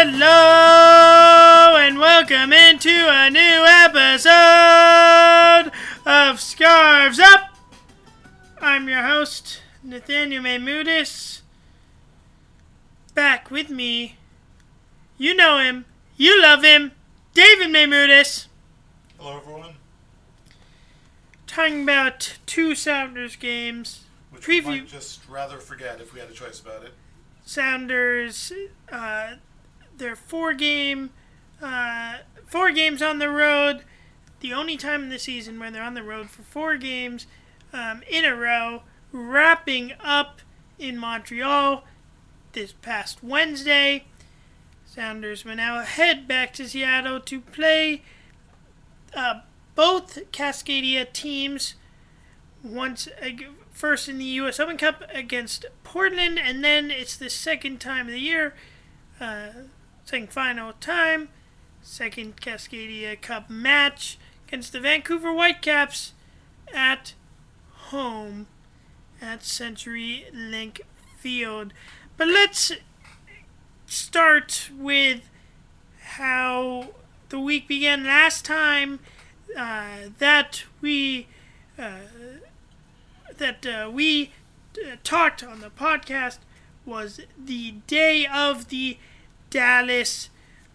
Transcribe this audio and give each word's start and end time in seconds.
Hello 0.00 1.76
and 1.76 1.98
welcome 1.98 2.52
into 2.52 2.88
a 2.88 3.28
new 3.30 3.64
episode 3.66 5.72
of 6.06 6.38
Scarves 6.38 7.18
Up. 7.18 7.56
I'm 8.60 8.88
your 8.88 9.02
host, 9.02 9.60
Nathaniel 9.82 10.44
Maymudis. 10.44 11.40
Back 13.16 13.50
with 13.50 13.70
me, 13.70 14.14
you 15.16 15.34
know 15.34 15.58
him, 15.58 15.84
you 16.16 16.40
love 16.40 16.62
him, 16.62 16.92
David 17.34 17.70
Maymudis. 17.70 18.46
Hello, 19.18 19.38
everyone. 19.38 19.74
Talking 21.48 21.82
about 21.82 22.38
two 22.46 22.76
Sounders 22.76 23.34
games. 23.34 24.04
Which 24.30 24.46
we 24.46 24.60
Preview- 24.60 24.64
might 24.64 24.86
just 24.86 25.22
rather 25.28 25.58
forget 25.58 26.00
if 26.00 26.14
we 26.14 26.20
had 26.20 26.30
a 26.30 26.34
choice 26.34 26.60
about 26.60 26.84
it. 26.84 26.94
Sounders, 27.44 28.52
uh, 28.92 29.32
their 29.98 30.16
four 30.16 30.54
game, 30.54 31.10
uh, 31.62 32.18
four 32.46 32.70
games 32.70 33.02
on 33.02 33.18
the 33.18 33.28
road. 33.28 33.84
The 34.40 34.52
only 34.52 34.76
time 34.76 35.04
in 35.04 35.08
the 35.08 35.18
season 35.18 35.58
where 35.58 35.70
they're 35.70 35.82
on 35.82 35.94
the 35.94 36.02
road 36.02 36.30
for 36.30 36.42
four 36.42 36.76
games 36.76 37.26
um, 37.72 38.02
in 38.08 38.24
a 38.24 38.34
row, 38.34 38.82
wrapping 39.12 39.94
up 40.00 40.40
in 40.78 40.96
Montreal 40.96 41.84
this 42.52 42.72
past 42.72 43.22
Wednesday. 43.22 44.04
Sounders 44.86 45.44
will 45.44 45.56
now 45.56 45.82
head 45.82 46.26
back 46.26 46.52
to 46.54 46.68
Seattle 46.68 47.20
to 47.20 47.40
play 47.40 48.02
uh, 49.14 49.40
both 49.74 50.18
Cascadia 50.32 51.12
teams 51.12 51.74
once 52.62 53.08
first 53.70 54.08
in 54.08 54.18
the 54.18 54.24
U.S. 54.24 54.58
Open 54.58 54.76
Cup 54.76 55.04
against 55.12 55.66
Portland, 55.84 56.38
and 56.38 56.64
then 56.64 56.90
it's 56.90 57.16
the 57.16 57.30
second 57.30 57.80
time 57.80 58.06
of 58.06 58.12
the 58.12 58.18
year, 58.18 58.54
uh, 59.20 59.50
second 60.08 60.32
final 60.32 60.72
time, 60.80 61.28
second 61.82 62.40
Cascadia 62.40 63.20
Cup 63.20 63.50
match 63.50 64.16
against 64.46 64.72
the 64.72 64.80
Vancouver 64.80 65.34
Whitecaps 65.34 66.14
at 66.72 67.12
home 67.90 68.46
at 69.20 69.44
Century 69.44 70.24
Link 70.32 70.80
Field. 71.18 71.74
But 72.16 72.28
let's 72.28 72.72
start 73.84 74.70
with 74.78 75.28
how 76.00 76.88
the 77.28 77.38
week 77.38 77.68
began 77.68 78.04
last 78.04 78.46
time 78.46 79.00
uh, 79.58 80.08
that 80.18 80.64
we 80.80 81.26
uh, 81.78 81.98
that 83.36 83.66
uh, 83.66 83.90
we 83.92 84.32
uh, 84.74 84.96
talked 85.04 85.44
on 85.44 85.60
the 85.60 85.68
podcast 85.68 86.38
was 86.86 87.20
the 87.36 87.72
day 87.86 88.26
of 88.26 88.70
the 88.70 88.96
Dallas 89.50 90.30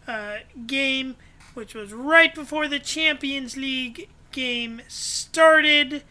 uh, 0.07 0.37
game, 0.67 1.15
which 1.53 1.73
was 1.73 1.93
right 1.93 2.33
before 2.33 2.67
the 2.67 2.79
Champions 2.79 3.55
League 3.57 4.09
game 4.31 4.81
started. 4.87 6.03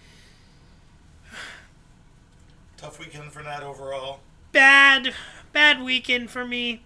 Tough 2.76 2.98
weekend 2.98 3.32
for 3.32 3.42
Nat 3.42 3.62
overall. 3.62 4.20
bad, 4.52 5.14
bad 5.52 5.82
weekend 5.82 6.30
for 6.30 6.44
me. 6.44 6.82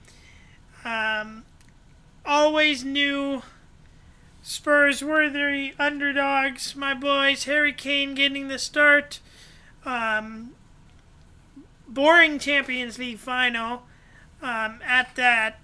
Um, 0.84 1.44
always 2.24 2.84
knew 2.84 3.42
Spurs 4.42 5.02
were 5.02 5.28
the 5.28 5.72
underdogs. 5.78 6.76
My 6.76 6.94
boys, 6.94 7.44
Harry 7.44 7.72
Kane 7.72 8.14
getting 8.14 8.48
the 8.48 8.58
start. 8.58 9.20
Um, 9.84 10.54
boring 11.88 12.38
Champions 12.38 12.98
League 12.98 13.18
final. 13.18 13.82
Um, 14.42 14.80
at 14.84 15.16
that, 15.16 15.58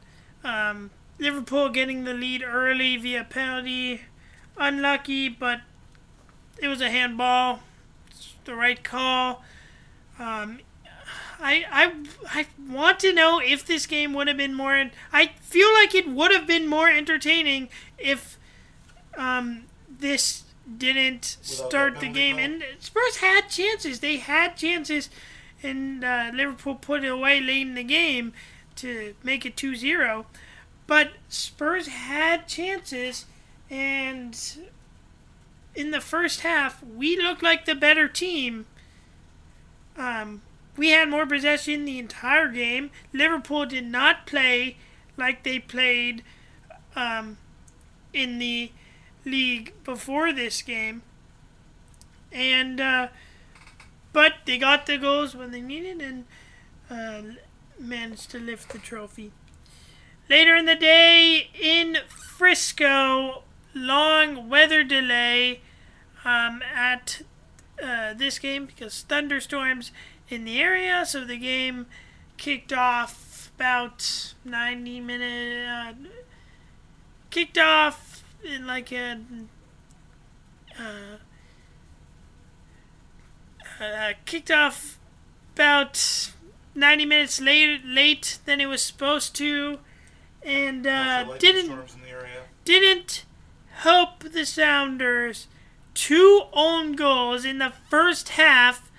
um, 0.44 0.90
Liverpool 1.18 1.68
getting 1.68 2.04
the 2.04 2.14
lead 2.14 2.42
early 2.42 2.96
via 2.96 3.24
penalty. 3.24 4.02
Unlucky, 4.56 5.28
but 5.28 5.60
it 6.60 6.68
was 6.68 6.80
a 6.80 6.90
handball. 6.90 7.60
It's 8.10 8.34
the 8.44 8.54
right 8.54 8.82
call. 8.82 9.42
Um, 10.18 10.60
I, 11.40 11.64
I, 11.70 11.92
I 12.28 12.46
want 12.70 13.00
to 13.00 13.12
know 13.12 13.40
if 13.40 13.64
this 13.66 13.86
game 13.86 14.12
would 14.14 14.28
have 14.28 14.36
been 14.36 14.54
more. 14.54 14.90
I 15.12 15.26
feel 15.40 15.72
like 15.72 15.94
it 15.94 16.08
would 16.08 16.32
have 16.32 16.46
been 16.46 16.68
more 16.68 16.88
entertaining 16.88 17.68
if 17.98 18.38
um, 19.16 19.64
this 19.88 20.44
didn't 20.78 21.36
Without 21.40 21.68
start 21.68 22.00
the 22.00 22.08
game. 22.08 22.36
call? 22.36 22.44
And 22.44 22.64
Spurs 22.78 23.16
had 23.16 23.48
chances. 23.48 24.00
They 24.00 24.18
had 24.18 24.56
chances, 24.56 25.10
and 25.62 26.04
uh, 26.04 26.30
Liverpool 26.32 26.76
put 26.76 27.02
it 27.04 27.08
away 27.08 27.40
late 27.40 27.66
in 27.66 27.74
the 27.74 27.84
game 27.84 28.32
to 28.76 29.14
make 29.22 29.44
it 29.46 29.56
2 29.56 29.76
0. 29.76 30.26
But 30.86 31.12
Spurs 31.28 31.86
had 31.86 32.48
chances, 32.48 33.26
and 33.70 34.38
in 35.74 35.90
the 35.90 36.00
first 36.00 36.40
half, 36.40 36.82
we 36.84 37.16
looked 37.16 37.42
like 37.42 37.64
the 37.64 37.74
better 37.74 38.08
team. 38.08 38.66
Um, 39.96 40.42
we 40.76 40.90
had 40.90 41.08
more 41.08 41.26
possession 41.26 41.84
the 41.84 41.98
entire 41.98 42.48
game. 42.48 42.90
Liverpool 43.12 43.66
did 43.66 43.86
not 43.86 44.26
play 44.26 44.76
like 45.16 45.42
they 45.42 45.58
played 45.58 46.22
um, 46.96 47.38
in 48.12 48.38
the 48.38 48.70
league 49.24 49.72
before 49.84 50.32
this 50.32 50.62
game, 50.62 51.02
and 52.30 52.80
uh, 52.80 53.08
but 54.12 54.34
they 54.46 54.58
got 54.58 54.86
the 54.86 54.98
goals 54.98 55.34
when 55.34 55.50
they 55.50 55.60
needed 55.60 56.00
and 56.02 56.24
uh, 56.90 57.34
managed 57.82 58.30
to 58.30 58.38
lift 58.38 58.72
the 58.72 58.78
trophy. 58.78 59.32
Later 60.30 60.56
in 60.56 60.66
the 60.66 60.76
day 60.76 61.50
in 61.60 61.98
Frisco, 62.08 63.42
long 63.74 64.48
weather 64.48 64.84
delay 64.84 65.60
um, 66.24 66.62
at 66.74 67.22
uh, 67.82 68.14
this 68.14 68.38
game 68.38 68.66
because 68.66 69.02
thunderstorms 69.02 69.90
in 70.28 70.44
the 70.44 70.60
area. 70.60 71.04
So 71.06 71.24
the 71.24 71.36
game 71.36 71.86
kicked 72.36 72.72
off 72.72 73.50
about 73.56 74.34
90 74.44 75.00
minutes. 75.00 75.68
Uh, 75.68 76.08
kicked 77.30 77.58
off 77.58 78.24
in 78.44 78.66
like 78.66 78.92
a. 78.92 79.18
Uh, 80.78 81.16
uh, 83.80 84.12
kicked 84.24 84.50
off 84.50 84.98
about 85.54 86.32
90 86.74 87.04
minutes 87.04 87.40
late, 87.40 87.84
late 87.84 88.38
than 88.44 88.60
it 88.60 88.66
was 88.66 88.82
supposed 88.82 89.34
to, 89.36 89.78
and 90.42 90.86
uh, 90.86 91.36
didn't 91.38 91.66
storms 91.66 91.94
in 91.94 92.02
the 92.02 92.08
area. 92.08 92.42
didn't 92.64 93.24
help 93.70 94.20
the 94.24 94.44
Sounders. 94.46 95.46
Two 95.94 96.44
own 96.54 96.92
goals 96.94 97.44
in 97.44 97.58
the 97.58 97.72
first 97.90 98.30
half, 98.30 98.90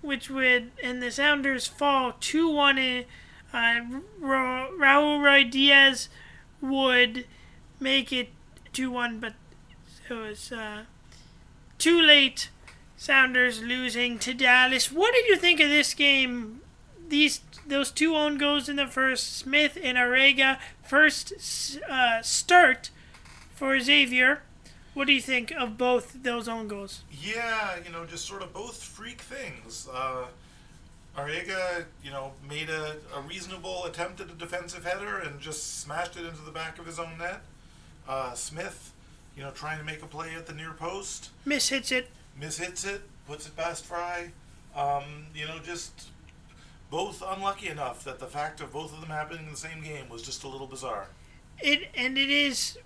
which 0.00 0.30
would 0.30 0.70
and 0.82 1.02
the 1.02 1.10
Sounders 1.10 1.66
fall 1.66 2.12
two 2.20 2.48
one. 2.48 2.78
in- 2.78 3.04
Uh, 3.52 3.80
Ra- 4.20 4.68
Raul 4.70 5.18
Ruidíaz 5.20 6.06
would 6.62 7.26
make 7.80 8.12
it 8.12 8.28
two 8.72 8.90
one, 8.92 9.18
but 9.18 9.34
it 10.08 10.14
was 10.14 10.52
uh, 10.52 10.84
too 11.78 12.00
late. 12.00 12.48
Sounders 12.96 13.60
losing 13.62 14.18
to 14.20 14.32
Dallas. 14.34 14.92
What 14.92 15.12
did 15.14 15.26
you 15.26 15.36
think 15.36 15.58
of 15.58 15.68
this 15.68 15.94
game? 15.94 16.59
These 17.10 17.40
those 17.66 17.90
two 17.90 18.14
own 18.16 18.38
goals 18.38 18.68
in 18.68 18.76
the 18.76 18.86
first. 18.86 19.36
Smith 19.36 19.76
and 19.82 19.98
Arreaga 19.98 20.58
first 20.82 21.32
uh, 21.88 22.22
start 22.22 22.90
for 23.54 23.78
Xavier. 23.80 24.42
What 24.94 25.06
do 25.06 25.12
you 25.12 25.20
think 25.20 25.52
of 25.52 25.76
both 25.76 26.22
those 26.22 26.48
own 26.48 26.68
goals? 26.68 27.02
Yeah, 27.12 27.76
you 27.84 27.92
know, 27.92 28.04
just 28.06 28.26
sort 28.26 28.42
of 28.42 28.52
both 28.52 28.82
freak 28.82 29.20
things. 29.20 29.88
Uh, 29.92 30.26
Arreaga, 31.16 31.84
you 32.02 32.10
know, 32.10 32.32
made 32.48 32.70
a, 32.70 32.96
a 33.16 33.20
reasonable 33.20 33.84
attempt 33.84 34.20
at 34.20 34.30
a 34.30 34.34
defensive 34.34 34.84
header 34.84 35.18
and 35.18 35.40
just 35.40 35.80
smashed 35.80 36.16
it 36.16 36.24
into 36.24 36.42
the 36.42 36.50
back 36.52 36.78
of 36.78 36.86
his 36.86 36.98
own 36.98 37.18
net. 37.18 37.42
Uh, 38.08 38.34
Smith, 38.34 38.92
you 39.36 39.42
know, 39.42 39.50
trying 39.50 39.78
to 39.78 39.84
make 39.84 40.02
a 40.02 40.06
play 40.06 40.34
at 40.36 40.46
the 40.46 40.52
near 40.52 40.72
post, 40.72 41.30
Miss 41.44 41.68
hits 41.68 41.90
it. 41.92 42.08
mishits 42.40 42.86
it, 42.86 43.02
puts 43.26 43.46
it 43.46 43.56
past 43.56 43.84
Frei. 43.84 44.30
Um, 44.76 45.26
you 45.34 45.46
know, 45.46 45.58
just 45.62 46.08
both 46.90 47.22
unlucky 47.24 47.68
enough 47.68 48.04
that 48.04 48.18
the 48.18 48.26
fact 48.26 48.60
of 48.60 48.72
both 48.72 48.92
of 48.92 49.00
them 49.00 49.10
happening 49.10 49.46
in 49.46 49.52
the 49.52 49.56
same 49.56 49.82
game 49.82 50.08
was 50.08 50.22
just 50.22 50.42
a 50.42 50.48
little 50.48 50.66
bizarre. 50.66 51.06
It 51.60 51.88
and 51.94 52.18
it 52.18 52.30
is. 52.30 52.78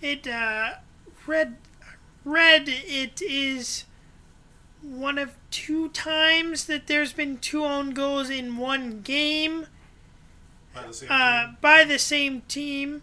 It 0.00 0.26
uh, 0.26 0.74
red, 1.26 1.56
red. 2.24 2.64
It 2.68 3.20
is 3.22 3.84
one 4.82 5.18
of 5.18 5.34
two 5.50 5.88
times 5.90 6.66
that 6.66 6.86
there's 6.86 7.12
been 7.12 7.38
two 7.38 7.64
own 7.64 7.90
goals 7.90 8.30
in 8.30 8.56
one 8.56 9.02
game. 9.02 9.66
By 10.74 10.86
the 10.86 10.92
same 10.94 11.08
uh, 11.10 11.44
team. 11.46 11.56
by 11.60 11.84
the 11.84 11.98
same 11.98 12.42
team. 12.42 13.02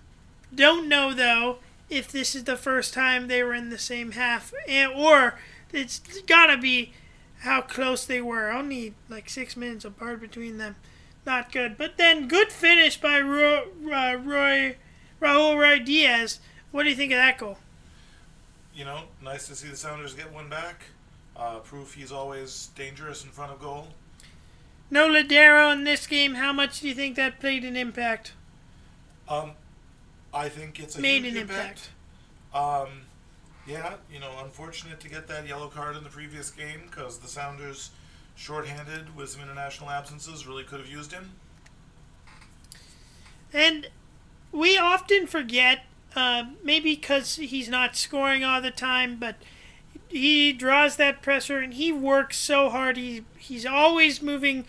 Don't 0.54 0.88
know 0.88 1.14
though 1.14 1.58
if 1.90 2.12
this 2.12 2.36
is 2.36 2.46
the 2.46 2.58
first 2.58 2.94
time 2.94 3.28
they 3.28 3.44
were 3.44 3.54
in 3.54 3.70
the 3.70 3.78
same 3.78 4.12
half, 4.12 4.54
and, 4.68 4.92
or 4.94 5.40
it's 5.72 6.00
gotta 6.28 6.58
be 6.58 6.94
how 7.44 7.62
close 7.62 8.06
they 8.06 8.22
were. 8.22 8.52
Only 8.52 8.96
like 9.10 9.30
six 9.30 9.56
minutes 9.56 9.86
apart 9.86 10.22
between 10.22 10.58
them. 10.58 10.76
not 11.26 11.52
good. 11.52 11.78
But 11.78 11.98
then 11.98 12.28
good 12.28 12.52
finish 12.52 13.00
by 13.00 13.20
Roy, 13.20 13.64
uh, 13.92 14.16
Roy 14.18 14.78
Raul 15.22 15.56
Ruidíaz. 15.56 16.40
What 16.72 16.84
do 16.84 16.90
you 16.90 16.96
think 16.96 17.12
of 17.12 17.18
that 17.18 17.38
goal? 17.38 17.58
You 18.74 18.86
know, 18.86 19.04
nice 19.24 19.48
to 19.48 19.56
see 19.56 19.68
the 19.68 19.78
Sounders 19.78 20.14
get 20.14 20.34
one 20.34 20.50
back. 20.50 20.84
Uh, 21.36 21.60
proof 21.60 21.94
he's 21.94 22.12
always 22.12 22.70
dangerous 22.76 23.24
in 23.24 23.30
front 23.30 23.52
of 23.52 23.60
goal. 23.60 23.88
No 24.90 25.08
Lodeiro 25.08 25.72
in 25.74 25.84
this 25.84 26.08
game. 26.08 26.36
How 26.36 26.54
much 26.54 26.80
do 26.80 26.88
you 26.88 26.94
think 26.94 27.16
that 27.16 27.40
played 27.40 27.64
an 27.64 27.76
impact? 27.76 28.34
Um, 29.28 29.52
I 30.34 30.50
think 30.50 30.80
it's 30.80 30.98
a 30.98 31.02
Made 31.02 31.26
an 31.26 31.38
impact. 31.38 31.90
Um, 32.54 33.04
yeah, 33.68 33.96
you 34.12 34.20
know, 34.20 34.32
unfortunate 34.44 35.00
to 35.02 35.10
get 35.10 35.28
that 35.28 35.48
yellow 35.48 35.68
card 35.68 35.96
in 35.96 36.04
the 36.04 36.10
previous 36.10 36.50
game 36.50 36.82
because 36.90 37.20
the 37.20 37.28
Sounders, 37.28 37.92
shorthanded 38.36 39.16
with 39.16 39.30
some 39.30 39.42
international 39.42 39.90
absences, 39.90 40.46
really 40.46 40.64
could 40.64 40.80
have 40.80 40.90
used 40.90 41.12
him. 41.12 41.32
And 43.54 43.90
we 44.52 44.78
often 44.78 45.28
forget, 45.28 45.86
uh, 46.16 46.46
maybe 46.64 46.96
because 46.96 47.36
he's 47.36 47.70
not 47.70 47.96
scoring 47.96 48.44
all 48.44 48.62
the 48.62 48.72
time, 48.72 49.18
but 49.18 49.36
he 50.10 50.54
draws 50.54 50.96
that 50.98 51.22
pressure 51.22 51.60
and 51.60 51.74
he 51.74 51.92
works 51.92 52.38
so 52.38 52.70
hard. 52.70 52.98
He 52.98 53.24
he's 53.38 53.66
always 53.66 54.22
moving 54.22 54.66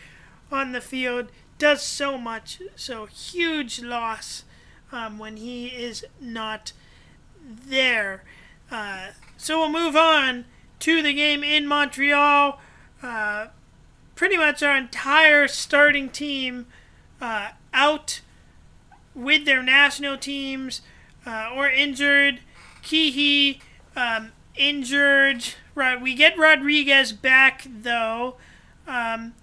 on 0.51 0.73
the 0.73 0.81
field, 0.81 1.29
does 1.59 1.83
so 1.83 2.17
much. 2.17 2.61
So 2.77 3.07
huge 3.07 3.83
loss 3.83 4.45
um, 4.93 5.19
when 5.19 5.37
he 5.37 5.67
is 5.69 6.05
not 6.21 6.73
there. 7.45 8.25
Uh, 8.71 9.09
so 9.37 9.59
we'll 9.59 9.69
move 9.69 9.97
on 9.97 10.45
to 10.81 11.03
the 11.03 11.13
game 11.13 11.43
in 11.45 11.67
Montreal. 11.67 12.61
Uh, 13.03 13.47
pretty 14.15 14.37
much 14.37 14.63
our 14.63 14.77
entire 14.77 15.49
starting 15.49 16.09
team 16.09 16.67
uh, 17.21 17.51
out 17.73 18.21
with 19.15 19.45
their 19.45 19.63
national 19.63 20.17
teams 20.19 20.83
uh, 21.27 21.51
or 21.55 21.69
injured. 21.69 22.41
Keehee 22.83 23.61
um, 23.97 24.33
injured. 24.57 25.45
Right, 25.75 26.01
we 26.01 26.15
get 26.15 26.39
Rodriguez 26.39 27.13
back 27.13 27.67
though. 27.67 28.37
Um, 28.87 29.35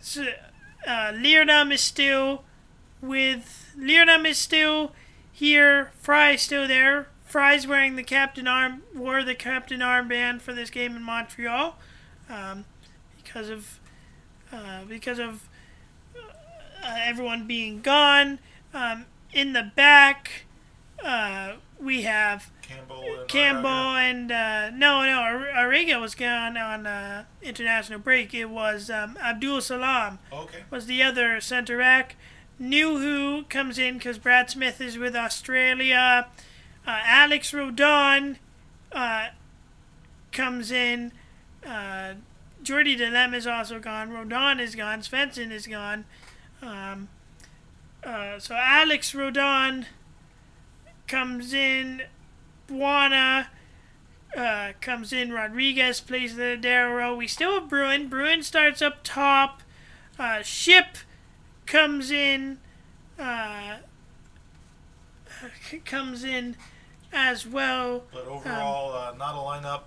so, 0.00 0.26
uh, 0.86 1.12
Leerdam 1.12 1.72
is 1.72 1.80
still 1.80 2.44
with 3.00 3.74
Leerdam 3.78 4.26
is 4.26 4.38
still 4.38 4.92
here. 5.32 5.90
Frei 6.00 6.34
is 6.34 6.42
still 6.42 6.68
there. 6.68 7.08
Frei's 7.30 7.66
wearing 7.66 7.96
the 7.96 8.02
captain 8.02 8.48
arm 8.48 8.82
wore 8.94 9.22
the 9.22 9.34
captain 9.34 9.80
armband 9.80 10.40
for 10.40 10.52
this 10.52 10.68
game 10.70 10.96
in 10.96 11.02
Montreal 11.02 11.76
um, 12.28 12.64
because 13.22 13.48
of 13.48 13.78
uh, 14.52 14.84
because 14.88 15.18
of 15.20 15.48
uh, 16.16 16.94
everyone 17.04 17.46
being 17.46 17.80
gone. 17.80 18.38
Um, 18.74 19.06
in 19.32 19.52
the 19.52 19.70
back, 19.76 20.44
uh, 21.04 21.54
we 21.80 22.02
have 22.02 22.50
Campbell 22.62 23.02
and 23.02 23.28
Campbell 23.28 23.68
and 23.68 24.32
uh, 24.32 24.70
no, 24.70 25.04
no, 25.04 25.20
Ar- 25.20 25.66
Arreaga 25.68 26.00
was 26.00 26.16
gone 26.16 26.56
on 26.56 26.86
uh, 26.86 27.24
international 27.42 28.00
break. 28.00 28.34
It 28.34 28.46
was 28.50 28.90
um, 28.90 29.16
Abdul-Salaam 29.22 30.18
Okay. 30.32 30.64
was 30.70 30.86
the 30.86 31.00
other 31.02 31.40
centre 31.40 31.78
back. 31.78 32.16
Nouhou 32.60 33.48
comes 33.48 33.78
in 33.78 33.98
because 33.98 34.18
Brad 34.18 34.50
Smith 34.50 34.80
is 34.80 34.98
with 34.98 35.14
Australia. 35.14 36.26
Uh, 36.86 37.00
Alex 37.04 37.52
Roldan 37.52 38.38
uh, 38.92 39.28
comes 40.32 40.70
in. 40.70 41.12
Uh, 41.66 42.14
Jordy 42.62 42.96
Delem 42.96 43.34
is 43.34 43.46
also 43.46 43.78
gone. 43.78 44.10
Roldan 44.10 44.60
is 44.60 44.74
gone. 44.74 45.00
Svensson 45.00 45.50
is 45.50 45.66
gone. 45.66 46.04
Um, 46.62 47.08
uh, 48.04 48.38
so 48.38 48.54
Alex 48.54 49.14
Roldan 49.14 49.86
comes 51.06 51.52
in. 51.52 52.02
Bwana 52.68 53.46
uh, 54.36 54.72
comes 54.80 55.12
in. 55.12 55.32
Rodriguez 55.32 56.00
plays 56.00 56.36
the 56.36 56.56
Darrow. 56.56 57.14
We 57.16 57.26
still 57.26 57.54
have 57.54 57.68
Bruin. 57.68 58.08
Bruin 58.08 58.42
starts 58.42 58.80
up 58.80 58.98
top. 59.02 59.62
Uh, 60.18 60.42
Ship 60.42 60.96
comes 61.66 62.10
in. 62.10 62.58
Uh, 63.18 63.76
comes 65.84 66.24
in 66.24 66.56
as 67.12 67.46
well. 67.46 68.04
But 68.12 68.26
overall, 68.26 68.92
uh, 68.92 69.14
not 69.16 69.34
a 69.34 69.38
lineup 69.38 69.82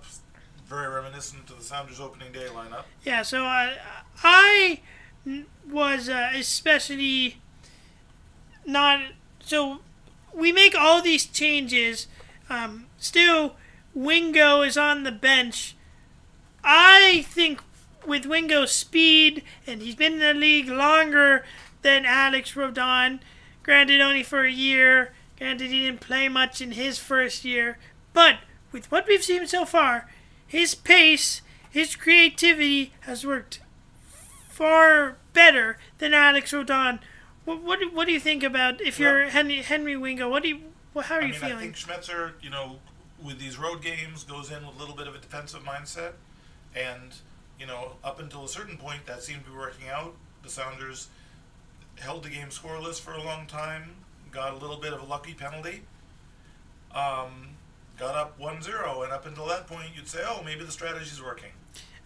very 0.68 0.88
reminiscent 0.88 1.46
to 1.46 1.54
the 1.54 1.62
Sounders 1.62 2.00
opening 2.00 2.32
day 2.32 2.46
lineup. 2.52 2.84
Yeah, 3.04 3.22
so 3.22 3.44
I 3.44 4.80
n- 5.26 5.46
was 5.70 6.08
uh, 6.08 6.32
especially 6.34 7.38
not. 8.66 9.00
So 9.40 9.80
we 10.32 10.52
make 10.52 10.74
all 10.74 11.02
these 11.02 11.26
changes. 11.26 12.06
Um, 12.48 12.86
still, 12.98 13.56
Wingo 13.94 14.62
is 14.62 14.76
on 14.76 15.02
the 15.02 15.12
bench. 15.12 15.76
I 16.62 17.24
think 17.28 17.60
with 18.06 18.26
Wingo's 18.26 18.72
speed, 18.72 19.42
and 19.66 19.82
he's 19.82 19.94
been 19.94 20.14
in 20.14 20.18
the 20.20 20.34
league 20.34 20.68
longer 20.68 21.44
than 21.82 22.04
Alex 22.06 22.56
Roldan, 22.56 23.20
granted 23.62 24.00
only 24.00 24.22
for 24.22 24.44
a 24.44 24.50
year, 24.50 25.12
granted 25.38 25.70
he 25.70 25.80
didn't 25.82 26.00
play 26.00 26.28
much 26.28 26.60
in 26.60 26.72
his 26.72 26.98
first 26.98 27.44
year, 27.44 27.78
but 28.12 28.36
with 28.72 28.90
what 28.90 29.06
we've 29.06 29.22
seen 29.24 29.46
so 29.46 29.64
far, 29.64 30.10
his 30.46 30.74
pace, 30.74 31.42
his 31.70 31.96
creativity 31.96 32.92
has 33.00 33.26
worked 33.26 33.60
far 34.48 35.16
better 35.32 35.78
than 35.98 36.14
Alex 36.14 36.52
Roldan. 36.52 37.00
What, 37.44 37.62
what, 37.62 37.80
do- 37.80 37.90
what 37.90 38.06
do 38.06 38.12
you 38.12 38.20
think 38.20 38.42
about 38.42 38.80
if 38.80 38.98
you're 38.98 39.28
Henry, 39.28 39.62
Henry 39.62 39.96
Wingo? 39.96 40.28
What 40.28 40.42
do 40.42 40.48
you, 40.48 40.60
how 40.94 41.16
are 41.16 41.22
I 41.22 41.26
you 41.26 41.32
mean, 41.32 41.52
I 41.52 41.56
think 41.60 41.74
Schmetzer, 41.76 42.32
you 42.40 42.50
know, 42.50 42.78
with 43.22 43.38
these 43.38 43.58
road 43.58 43.82
games, 43.82 44.24
goes 44.24 44.50
in 44.50 44.64
with 44.66 44.76
a 44.76 44.78
little 44.78 44.94
bit 44.94 45.08
of 45.08 45.14
a 45.14 45.18
defensive 45.18 45.62
mindset, 45.64 46.12
and 46.74 47.14
you 47.58 47.66
know, 47.66 47.92
up 48.02 48.20
until 48.20 48.44
a 48.44 48.48
certain 48.48 48.76
point, 48.76 49.06
that 49.06 49.22
seemed 49.22 49.44
to 49.44 49.50
be 49.50 49.56
working 49.56 49.88
out. 49.88 50.14
The 50.42 50.48
Sounders 50.50 51.08
held 52.00 52.24
the 52.24 52.28
game 52.30 52.48
scoreless 52.48 53.00
for 53.00 53.12
a 53.12 53.22
long 53.22 53.46
time, 53.46 53.90
got 54.34 54.52
a 54.52 54.56
little 54.56 54.76
bit 54.76 54.92
of 54.92 55.00
a 55.00 55.04
lucky 55.04 55.32
penalty, 55.32 55.82
um, 56.94 57.50
got 57.98 58.16
up 58.16 58.38
1-0, 58.38 59.04
and 59.04 59.12
up 59.12 59.26
until 59.26 59.46
that 59.46 59.66
point, 59.66 59.90
you'd 59.94 60.08
say, 60.08 60.20
oh, 60.26 60.42
maybe 60.44 60.64
the 60.64 60.72
strategy's 60.72 61.22
working. 61.22 61.50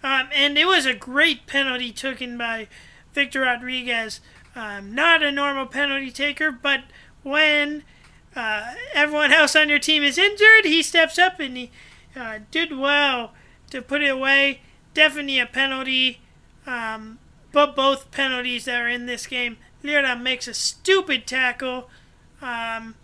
Um, 0.03 0.29
and 0.33 0.57
it 0.59 0.67
was 0.67 0.87
a 0.87 0.95
great 0.95 1.47
penalty 1.47 1.91
taken 1.91 2.39
by 2.39 2.69
Victor 3.15 3.41
Rodriguez. 3.41 4.21
Um, 4.55 4.95
not 4.95 5.23
a 5.23 5.33
normal 5.33 5.67
penalty 5.67 6.11
taker, 6.11 6.53
but 6.53 6.85
when 7.23 7.83
uh, 8.37 8.75
everyone 8.95 9.33
else 9.33 9.57
on 9.57 9.69
your 9.69 9.79
team 9.79 10.03
is 10.03 10.19
injured, 10.19 10.65
he 10.65 10.83
steps 10.83 11.19
up 11.19 11.41
and 11.41 11.57
he 11.57 11.71
uh, 12.15 12.41
did 12.51 12.77
well 12.77 13.33
to 13.71 13.83
put 13.83 14.03
it 14.03 14.11
away. 14.11 14.61
Definitely 14.95 15.39
a 15.39 15.47
penalty, 15.47 16.21
um, 16.67 17.19
but 17.53 17.75
both 17.75 18.11
penalties 18.11 18.67
that 18.67 18.81
are 18.81 18.89
in 18.89 19.07
this 19.07 19.27
game. 19.27 19.57
Lira 19.83 20.17
makes 20.17 20.49
a 20.49 20.55
stupid 20.55 21.27
tackle 21.27 21.89
um, 22.43 22.95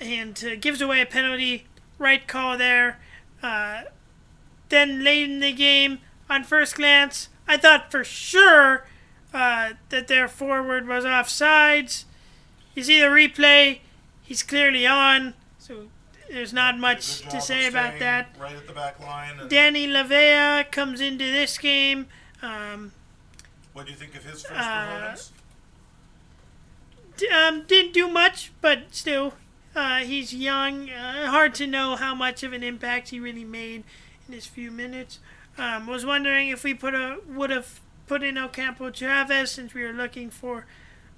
and 0.00 0.44
uh, 0.44 0.56
gives 0.56 0.80
away 0.80 1.00
a 1.00 1.06
penalty. 1.06 1.66
Right 1.98 2.26
call 2.26 2.58
there. 2.58 2.98
Uh, 3.42 3.82
then 4.68 5.04
late 5.04 5.30
in 5.30 5.40
the 5.40 5.52
game, 5.52 5.98
on 6.28 6.44
first 6.44 6.76
glance, 6.76 7.28
I 7.46 7.56
thought 7.56 7.90
for 7.90 8.02
sure 8.02 8.86
uh, 9.34 9.74
that 9.90 10.08
their 10.08 10.28
forward 10.28 10.88
was 10.88 11.04
offsides. 11.04 12.04
You 12.74 12.82
see 12.82 13.00
the 13.00 13.06
replay, 13.06 13.80
he's 14.22 14.42
clearly 14.42 14.86
on, 14.86 15.34
so 15.58 15.88
there's 16.30 16.52
not 16.52 16.78
much 16.78 17.20
to 17.28 17.40
say 17.40 17.66
about 17.66 17.98
that. 17.98 18.34
Right 18.40 18.56
at 18.56 18.66
the 18.66 18.72
back 18.72 18.98
line. 18.98 19.48
Danny 19.48 19.86
Leyva 19.86 20.70
comes 20.70 21.00
into 21.00 21.30
this 21.30 21.58
game. 21.58 22.06
Um, 22.40 22.92
what 23.74 23.84
do 23.86 23.92
you 23.92 23.98
think 23.98 24.14
of 24.14 24.24
his 24.24 24.42
first 24.42 24.58
uh, 24.58 24.86
performance? 24.86 25.32
Um, 27.34 27.62
didn't 27.66 27.92
do 27.92 28.08
much, 28.08 28.52
but 28.60 28.94
still, 28.94 29.34
uh, 29.76 29.98
he's 29.98 30.34
young. 30.34 30.90
Uh, 30.90 31.30
hard 31.30 31.54
to 31.56 31.66
know 31.66 31.96
how 31.96 32.14
much 32.14 32.42
of 32.42 32.52
an 32.52 32.62
impact 32.62 33.10
he 33.10 33.20
really 33.20 33.44
made 33.44 33.84
in 34.26 34.34
his 34.34 34.46
few 34.46 34.70
minutes. 34.70 35.18
Um, 35.58 35.86
was 35.86 36.06
wondering 36.06 36.48
if 36.48 36.64
we 36.64 36.72
put 36.74 36.94
a 36.94 37.18
would 37.26 37.50
have 37.50 37.80
put 38.06 38.22
in 38.22 38.38
Ocampo 38.38 38.90
Chavez 38.90 39.50
since 39.50 39.74
we 39.74 39.84
were 39.84 39.92
looking 39.92 40.30
for 40.30 40.66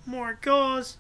more 0.06 0.38
goals. 0.40 0.96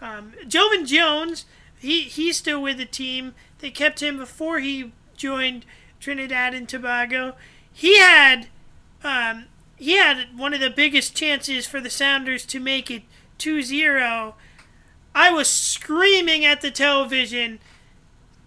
Um, 0.00 0.32
Joevin 0.46 0.86
Jones, 0.86 1.44
he 1.78 2.02
he's 2.02 2.36
still 2.36 2.62
with 2.62 2.78
the 2.78 2.86
team. 2.86 3.34
They 3.58 3.70
kept 3.70 4.02
him 4.02 4.18
before 4.18 4.60
he 4.60 4.92
joined 5.16 5.64
Trinidad 6.00 6.54
and 6.54 6.68
Tobago. 6.68 7.34
He 7.72 7.98
had 7.98 8.46
um, 9.02 9.46
he 9.76 9.96
had 9.96 10.38
one 10.38 10.54
of 10.54 10.60
the 10.60 10.70
biggest 10.70 11.14
chances 11.14 11.66
for 11.66 11.80
the 11.80 11.90
Sounders 11.90 12.46
to 12.46 12.60
make 12.60 12.90
it 12.90 13.02
2-0. 13.38 14.34
I 15.14 15.30
was 15.30 15.48
screaming 15.48 16.44
at 16.44 16.60
the 16.60 16.70
television 16.70 17.58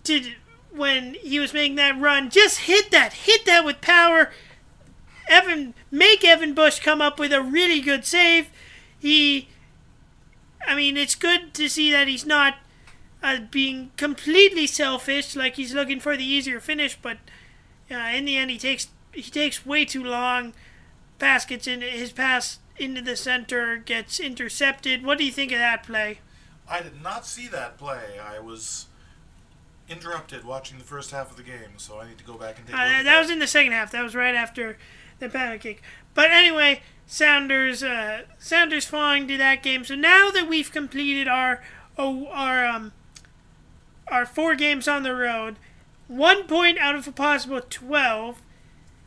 to 0.03 0.31
when 0.71 1.15
he 1.15 1.39
was 1.39 1.53
making 1.53 1.75
that 1.75 1.99
run. 1.99 2.29
Just 2.29 2.59
hit 2.59 2.91
that, 2.91 3.13
hit 3.13 3.45
that 3.45 3.65
with 3.65 3.81
power. 3.81 4.31
Evan 5.27 5.73
make 5.91 6.23
Evan 6.23 6.53
Bush 6.53 6.79
come 6.79 7.01
up 7.01 7.19
with 7.19 7.33
a 7.33 7.41
really 7.41 7.81
good 7.81 8.05
save. 8.05 8.49
He, 8.99 9.49
I 10.67 10.75
mean, 10.75 10.97
it's 10.97 11.15
good 11.15 11.53
to 11.55 11.69
see 11.69 11.91
that 11.91 12.07
he's 12.07 12.25
not 12.25 12.55
uh, 13.21 13.39
being 13.51 13.91
completely 13.97 14.67
selfish, 14.67 15.35
like 15.35 15.55
he's 15.55 15.73
looking 15.73 15.99
for 15.99 16.17
the 16.17 16.23
easier 16.23 16.59
finish. 16.59 16.97
But 16.99 17.17
uh, 17.91 17.95
in 18.13 18.25
the 18.25 18.37
end, 18.37 18.51
he 18.51 18.57
takes 18.57 18.87
he 19.13 19.23
takes 19.23 19.65
way 19.65 19.85
too 19.85 20.03
long. 20.03 20.53
Pass 21.17 21.45
gets 21.45 21.67
in 21.67 21.81
his 21.81 22.11
pass 22.11 22.59
into 22.79 23.01
the 23.01 23.15
center 23.15 23.77
gets 23.77 24.19
intercepted. 24.19 25.05
What 25.05 25.17
do 25.17 25.25
you 25.25 25.31
think 25.31 25.51
of 25.51 25.59
that 25.59 25.83
play? 25.83 26.19
I 26.67 26.81
did 26.81 27.01
not 27.01 27.25
see 27.25 27.47
that 27.47 27.77
play. 27.77 28.19
I 28.21 28.39
was 28.39 28.85
interrupted 29.89 30.45
watching 30.45 30.77
the 30.77 30.83
first 30.83 31.11
half 31.11 31.31
of 31.31 31.37
the 31.37 31.43
game, 31.43 31.77
so 31.77 31.99
I 31.99 32.07
need 32.07 32.19
to 32.19 32.23
go 32.23 32.35
back 32.35 32.57
and 32.57 32.67
take. 32.67 32.75
Uh, 32.75 32.85
that, 32.85 33.03
that 33.03 33.19
was 33.19 33.29
in 33.29 33.39
the 33.39 33.47
second 33.47 33.71
half. 33.71 33.91
That 33.91 34.03
was 34.03 34.15
right 34.15 34.35
after 34.35 34.77
the 35.19 35.29
penalty 35.29 35.59
kick. 35.59 35.81
But 36.13 36.29
anyway, 36.31 36.81
Sounders 37.07 37.81
uh, 37.83 38.23
Sounders 38.37 38.85
falling 38.85 39.27
to 39.27 39.37
that 39.37 39.63
game. 39.63 39.83
So 39.83 39.95
now 39.95 40.29
that 40.29 40.47
we've 40.47 40.71
completed 40.71 41.27
our 41.27 41.63
oh, 41.97 42.27
our 42.27 42.65
um 42.65 42.91
our 44.07 44.25
four 44.25 44.55
games 44.55 44.87
on 44.87 45.03
the 45.03 45.15
road, 45.15 45.55
one 46.07 46.45
point 46.45 46.77
out 46.77 46.95
of 46.95 47.07
a 47.07 47.11
possible 47.11 47.61
twelve, 47.67 48.41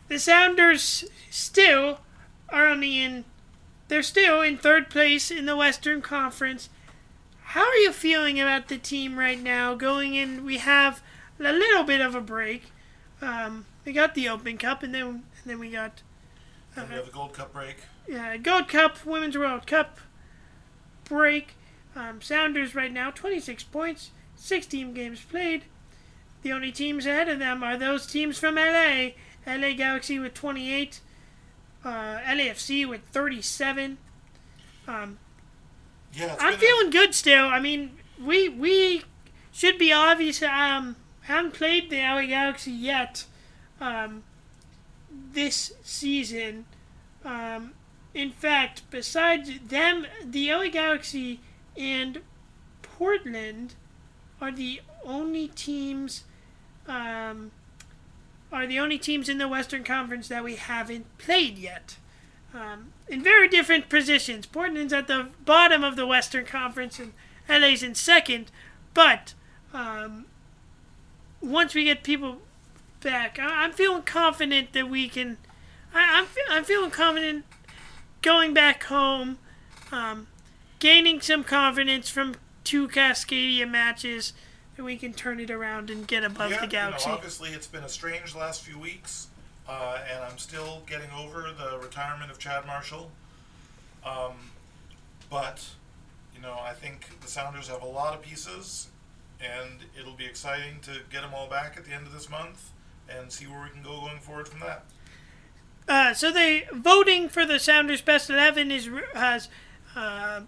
the 0.09 0.19
Sounders 0.19 1.05
still 1.31 2.01
are 2.49 2.67
only 2.67 3.03
in. 3.03 3.25
They're 3.93 4.03
still 4.03 4.41
in 4.41 4.57
third 4.57 4.89
place 4.89 5.31
in 5.31 5.45
the 5.45 5.55
Western 5.55 6.01
Conference. 6.01 6.71
How 7.43 7.69
are 7.69 7.77
you 7.77 7.93
feeling 7.93 8.41
about 8.41 8.69
the 8.69 8.79
team 8.79 9.19
right 9.19 9.39
now? 9.39 9.75
Going 9.75 10.15
in, 10.15 10.47
we 10.47 10.57
have 10.57 11.03
a 11.39 11.53
little 11.53 11.85
bit 11.85 12.01
of 12.01 12.15
a 12.15 12.23
break. 12.23 12.73
Um, 13.21 13.67
we 13.85 13.93
got 13.93 14.15
the 14.15 14.31
Open 14.31 14.57
Cup, 14.57 14.83
and 14.83 14.95
then 14.95 15.05
and 15.05 15.25
then 15.45 15.59
we 15.59 15.69
got. 15.69 16.01
Uh, 16.75 16.81
and 16.81 16.89
we 16.89 16.97
have 16.97 17.05
the 17.05 17.13
Gold 17.13 17.35
Cup 17.35 17.53
break. 17.53 17.81
Yeah, 18.09 18.39
Gold 18.39 18.67
Cup, 18.67 19.05
Women's 19.05 19.37
World 19.37 19.67
Cup 19.67 19.99
break. 21.05 21.53
Um, 21.95 22.23
Sounders 22.23 22.75
right 22.75 22.91
now, 22.91 23.11
26 23.11 23.63
points, 23.65 24.11
16 24.37 24.95
games 24.95 25.21
played. 25.21 25.65
The 26.41 26.53
only 26.55 26.73
teams 26.73 27.05
ahead 27.05 27.29
of 27.29 27.39
them 27.39 27.63
are 27.63 27.77
those 27.77 28.07
teams 28.07 28.39
from 28.39 28.55
LA. 28.55 29.11
LA 29.47 29.75
Galaxy 29.75 30.19
with 30.19 30.33
28, 30.33 31.03
uh, 31.85 32.19
LAFC 32.25 32.89
with 32.89 33.03
37. 33.13 33.99
Um, 34.89 35.19
yeah, 36.13 36.37
I'm 36.39 36.59
feeling 36.59 36.89
a... 36.89 36.91
good 36.91 37.15
still. 37.15 37.47
I 37.47 37.61
mean, 37.61 37.99
we 38.21 38.49
we 38.49 39.03
should 39.53 39.79
be 39.79 39.93
obvious. 39.93 40.43
Um, 40.43 40.97
haven't 41.23 41.55
played 41.55 41.91
the 41.91 41.99
LA 41.99 42.27
Galaxy 42.27 42.73
yet. 42.73 43.25
Um, 43.81 44.25
this 45.33 45.73
season. 45.83 46.67
Um, 47.25 47.73
in 48.15 48.31
fact, 48.31 48.83
besides 48.91 49.51
them, 49.67 50.07
the 50.25 50.53
LA 50.53 50.69
Galaxy 50.69 51.41
and 51.77 52.21
Portland 52.83 53.75
are 54.41 54.53
the 54.53 54.81
only 55.05 55.49
teams. 55.49 56.25
Um, 56.87 57.53
are 58.53 58.67
the 58.67 58.79
only 58.79 58.99
teams 58.99 59.29
in 59.29 59.39
the 59.39 59.49
Western 59.49 59.83
Conference 59.83 60.29
that 60.29 60.45
we 60.45 60.57
haven't 60.57 61.07
played 61.19 61.57
yet 61.57 61.97
um, 62.55 62.93
in 63.09 63.23
very 63.23 63.49
different 63.49 63.89
positions. 63.89 64.47
Portland's 64.47 64.93
at 64.93 65.07
the 65.07 65.29
bottom 65.45 65.83
of 65.83 65.97
the 65.97 66.07
Western 66.07 66.45
Conference, 66.45 66.99
and 67.01 67.13
LA's 67.49 67.83
in 67.83 67.95
second. 67.95 68.51
But 68.95 69.35
um, 69.73 70.27
once 71.41 71.75
we 71.75 71.85
get 71.85 72.03
people 72.03 72.39
back, 73.01 73.39
I- 73.39 73.65
am 73.65 73.73
feeling 73.73 74.03
confident 74.03 74.73
that 74.75 74.89
we 74.89 75.09
can. 75.09 75.39
I- 75.95 76.19
am 76.19 76.27
fe- 76.27 76.41
I'm 76.51 76.65
feeling 76.65 76.91
confident 76.91 77.45
going 78.21 78.53
back 78.55 78.85
home, 78.85 79.39
um, 79.91 80.27
gaining 80.79 81.21
some 81.21 81.45
confidence 81.45 82.09
from 82.11 82.35
two 82.65 82.87
Cascadia 82.89 83.69
matches, 83.69 84.33
that 84.83 84.87
we 84.87 84.97
can 84.97 85.13
turn 85.13 85.39
it 85.39 85.51
around 85.51 85.91
and 85.91 86.07
get 86.07 86.25
above 86.25 86.51
yeah, 86.51 86.61
the 86.61 86.67
Galaxy. 86.67 87.05
You 87.05 87.13
know, 87.13 87.17
obviously, 87.17 87.51
it's 87.51 87.69
been 87.69 87.85
a 87.85 87.89
strange 87.89 88.35
last 88.35 88.63
few 88.63 88.79
weeks 88.79 89.29
uh, 89.69 89.99
and 90.11 90.25
I'm 90.25 90.39
still 90.39 90.83
getting 90.87 91.11
over 91.17 91.51
the 91.57 91.79
retirement 91.79 92.31
of 92.31 92.39
Chad 92.39 92.67
Marshall. 92.67 93.11
Um, 94.05 94.33
but, 95.31 95.65
you 96.35 96.43
know, 96.43 96.59
I 96.61 96.73
think 96.73 97.21
the 97.21 97.29
Sounders 97.29 97.69
have 97.69 97.83
a 97.83 97.87
lot 97.87 98.15
of 98.15 98.23
pieces, 98.23 98.89
and 99.41 99.81
it'll 99.99 100.15
be 100.15 100.27
exciting 100.27 100.81
to 100.83 100.91
get 101.11 101.23
them 101.23 101.31
all 101.35 101.49
back 101.49 101.77
at 101.77 101.85
the 101.85 101.93
end 101.93 102.07
of 102.07 102.13
this 102.13 102.29
month 102.29 102.73
and 103.09 103.31
see 103.31 103.47
where 103.47 103.63
we 103.63 103.71
can 103.71 103.83
go 103.83 104.01
going 104.01 104.19
forward 104.19 104.49
from 104.49 104.61
that. 104.61 104.85
Uh, 105.89 106.15
so 106.15 106.31
the 106.31 106.63
voting 106.73 107.29
for 107.29 107.47
the 107.47 107.59
Sounders 107.59 108.01
Best 108.01 108.31
Eleven 108.31 108.71
is 108.71 108.89
has 109.15 109.49
uh, 109.97 110.43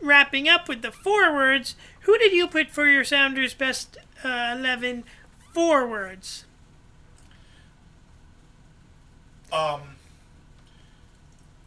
wrapping 0.00 0.48
up 0.48 0.68
with 0.68 0.82
the 0.82 0.92
forwards. 0.92 1.74
Who 2.08 2.16
did 2.16 2.32
you 2.32 2.48
put 2.48 2.70
for 2.70 2.88
your 2.88 3.04
Sounders 3.04 3.52
Best 3.52 3.98
uh, 4.24 4.54
Eleven 4.58 5.04
forwards? 5.52 6.46
Um, 9.52 9.96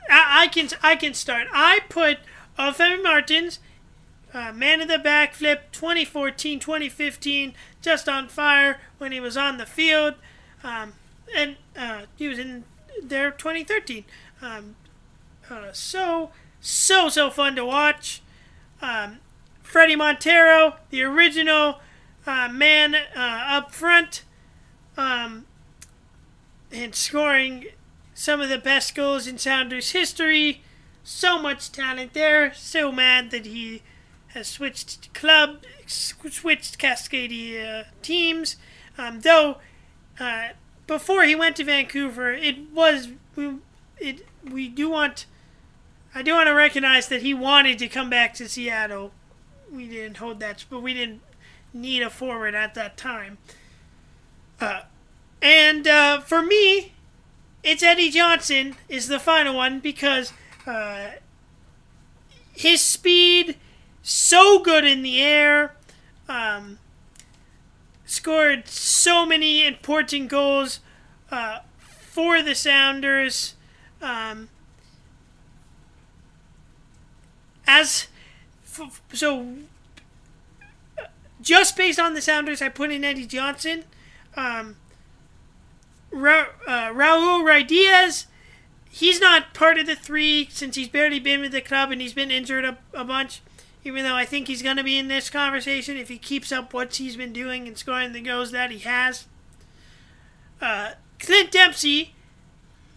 I, 0.10 0.40
I 0.40 0.48
can 0.48 0.70
I 0.82 0.96
can 0.96 1.14
start. 1.14 1.48
I 1.54 1.82
put 1.90 2.18
Obafemi 2.58 3.04
Martins, 3.04 3.60
uh, 4.34 4.52
man 4.52 4.82
of 4.82 4.88
the 4.88 4.96
backflip, 4.96 5.60
2014-2015, 5.74 7.54
just 7.84 8.10
on 8.10 8.28
fire 8.28 8.80
when 8.98 9.12
he 9.12 9.20
was 9.20 9.38
on 9.38 9.60
the 9.60 9.68
field, 9.68 10.16
um, 10.64 10.94
and 11.36 11.58
uh, 11.78 12.08
he 12.16 12.28
was 12.28 12.40
in 12.40 12.64
there 13.04 13.30
2013. 13.30 14.06
Um, 14.42 14.76
uh, 15.52 15.72
so 15.72 16.32
so 16.60 17.10
so 17.10 17.30
fun 17.30 17.56
to 17.58 17.64
watch. 17.64 18.24
Um, 18.82 19.20
Fredy 19.72 19.98
Montero, 19.98 20.76
the 20.90 21.04
original 21.04 21.80
uh, 22.28 22.50
man 22.52 22.96
uh, 22.96 23.00
up 23.16 23.72
front. 23.72 24.24
Um, 24.98 25.46
and 26.72 26.96
scoring 26.96 27.66
some 28.14 28.40
of 28.40 28.50
the 28.50 28.58
best 28.58 28.96
goals 28.96 29.28
in 29.28 29.38
Sounders 29.38 29.92
history. 29.92 30.62
So 31.04 31.42
much 31.42 31.72
talent 31.72 32.14
there. 32.14 32.54
So 32.54 32.92
mad 32.92 33.32
that 33.32 33.46
he 33.46 33.82
has 34.30 34.48
switched 34.48 35.14
club, 35.14 35.64
switched 35.86 36.78
Cascadia 36.78 37.88
teams. 38.02 38.56
Um, 38.98 39.22
though, 39.22 39.58
uh, 40.20 40.50
before 40.88 41.24
he 41.24 41.36
went 41.36 41.56
to 41.58 41.64
Vancouver, 41.64 42.32
it 42.32 42.72
was 42.72 43.10
we, 43.36 43.56
it 44.00 44.26
we 44.50 44.68
do 44.68 44.90
want. 44.90 45.26
I 46.14 46.22
do 46.22 46.34
want 46.34 46.48
to 46.48 46.54
recognize 46.54 47.08
that 47.08 47.22
he 47.22 47.34
wanted 47.34 47.80
to 47.80 47.88
come 47.88 48.10
back 48.10 48.34
to 48.36 48.48
Seattle. 48.48 49.12
We 49.72 49.88
didn't 49.88 50.18
hold 50.18 50.40
that, 50.42 50.66
but 50.70 50.82
we 50.82 50.94
didn't 50.94 51.22
need 51.74 52.02
a 52.02 52.10
forward 52.10 52.56
at 52.56 52.74
that 52.76 52.98
time. 52.98 53.38
Uh, 54.60 54.82
and 55.42 55.88
uh, 55.88 56.22
for 56.22 56.42
me, 56.42 56.94
it's 57.64 57.82
Eddie 57.82 58.10
Johnson 58.10 58.76
is 58.90 59.08
the 59.08 59.20
final 59.20 59.56
one 59.56 59.80
because 59.80 60.34
uh, 60.68 61.12
his 62.54 62.82
speed 62.82 63.58
so 64.02 64.60
good 64.60 64.84
in 64.84 65.04
the 65.04 65.22
air. 65.22 65.76
Um, 66.28 66.80
scored 68.06 68.68
so 68.68 69.26
many 69.26 69.66
important 69.66 70.30
goals 70.30 70.80
uh, 71.32 71.60
for 71.80 72.42
the 72.42 72.56
Sounders. 72.56 73.56
Um, 74.02 74.50
as 77.68 78.08
f- 78.80 79.02
so, 79.14 79.56
just 81.42 81.76
based 81.76 82.00
on 82.00 82.14
the 82.14 82.22
Sounders, 82.22 82.62
I 82.62 82.70
put 82.70 82.92
in 82.92 83.04
Eddie 83.04 83.26
Johnson. 83.26 83.84
Um, 84.36 84.78
Ra- 86.12 86.48
uh, 86.68 86.92
Raul 86.92 87.44
Ruidíaz, 87.44 88.26
he's 88.90 89.20
not 89.20 89.54
part 89.54 89.78
of 89.78 89.88
the 89.88 89.96
three 89.96 90.48
since 90.52 90.76
he's 90.76 90.90
barely 90.90 91.20
been 91.20 91.42
with 91.42 91.54
the 91.54 91.62
club 91.62 91.92
and 91.92 92.02
he's 92.02 92.14
been 92.14 92.32
injured 92.32 92.66
a, 92.66 92.78
a 92.94 93.04
bunch. 93.04 93.42
Even 93.84 94.04
though 94.04 94.16
I 94.16 94.26
think 94.26 94.48
he's 94.48 94.62
going 94.62 94.78
to 94.78 94.84
be 94.84 94.98
in 95.00 95.08
this 95.08 95.30
conversation 95.30 95.98
if 95.98 96.08
he 96.08 96.20
keeps 96.20 96.52
up 96.52 96.72
what 96.74 96.96
he's 96.96 97.16
been 97.16 97.34
doing 97.34 97.68
and 97.68 97.78
scoring 97.78 98.14
the 98.14 98.22
goals 98.22 98.52
that 98.52 98.70
he 98.70 98.80
has. 98.80 99.26
Uh, 100.62 100.92
Clint 101.18 101.52
Dempsey, 101.52 102.14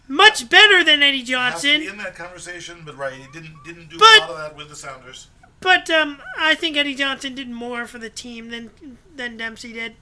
much 0.07 0.47
better 0.47 0.83
than 0.83 1.01
Eddie 1.01 1.23
Johnson. 1.23 1.81
in 1.81 1.97
that 1.97 2.15
conversation, 2.15 2.83
but 2.85 2.95
right, 2.97 3.13
he 3.13 3.25
didn't 3.33 3.55
didn't 3.65 3.89
do 3.89 3.97
but, 3.97 4.17
a 4.17 4.21
lot 4.21 4.29
of 4.29 4.37
that 4.37 4.55
with 4.55 4.69
the 4.69 4.75
Sounders. 4.75 5.27
But 5.59 5.89
um, 5.89 6.21
I 6.37 6.55
think 6.55 6.77
Eddie 6.77 6.95
Johnson 6.95 7.35
did 7.35 7.49
more 7.49 7.85
for 7.85 7.97
the 7.97 8.09
team 8.09 8.49
than 8.49 8.69
than 9.15 9.37
Dempsey 9.37 9.73
did. 9.73 9.95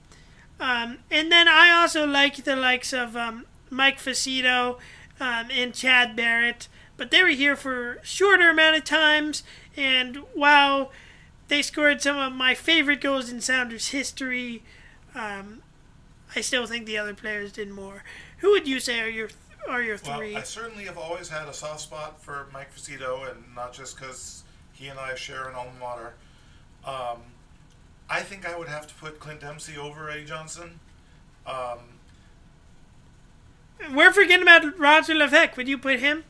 Um, 0.59 0.99
and 1.09 1.31
then 1.31 1.47
I 1.47 1.71
also 1.71 2.05
like 2.05 2.43
the 2.43 2.55
likes 2.55 2.93
of 2.93 3.15
um, 3.15 3.45
Mike 3.69 3.99
Fucito 3.99 4.77
um, 5.19 5.47
and 5.51 5.73
Chad 5.73 6.15
Barrett, 6.15 6.67
but 6.97 7.11
they 7.11 7.21
were 7.23 7.29
here 7.29 7.55
for 7.55 7.99
shorter 8.03 8.49
amount 8.49 8.77
of 8.77 8.83
times. 8.83 9.43
And 9.75 10.17
while 10.33 10.91
they 11.47 11.61
scored 11.61 12.01
some 12.01 12.17
of 12.17 12.33
my 12.33 12.55
favorite 12.55 13.01
goals 13.01 13.31
in 13.31 13.41
Sounders 13.41 13.89
history, 13.89 14.63
um, 15.15 15.61
I 16.35 16.41
still 16.41 16.65
think 16.65 16.85
the 16.85 16.97
other 16.97 17.13
players 17.13 17.51
did 17.51 17.69
more. 17.69 18.03
Who 18.39 18.51
would 18.51 18.67
you 18.67 18.79
say 18.79 19.01
are 19.01 19.09
your 19.09 19.29
are 19.69 19.81
your 19.81 19.97
Well, 20.05 20.17
three? 20.17 20.35
I 20.35 20.43
certainly 20.43 20.85
have 20.85 20.97
always 20.97 21.29
had 21.29 21.47
a 21.47 21.53
soft 21.53 21.81
spot 21.81 22.21
for 22.21 22.47
Mike 22.53 22.73
Fucito, 22.75 23.29
and 23.29 23.43
not 23.55 23.73
just 23.73 23.97
because 23.97 24.42
he 24.83 24.89
and 24.89 24.99
I 24.99 25.15
share 25.15 25.47
an 25.47 25.55
alma 25.55 25.71
mater. 25.79 26.13
Um, 26.85 27.21
I 28.09 28.19
think 28.19 28.47
I 28.47 28.57
would 28.57 28.67
have 28.67 28.85
to 28.87 28.93
put 28.95 29.19
Clint 29.19 29.39
Dempsey 29.39 29.77
over 29.77 30.09
Eddie 30.09 30.25
Johnson. 30.25 30.79
Um, 31.47 31.79
We're 33.93 34.11
forgetting 34.11 34.43
about 34.43 34.77
Roger 34.77 35.13
Levesque. 35.15 35.55
Would 35.55 35.67
you 35.69 35.77
put 35.77 35.99
him? 35.99 36.25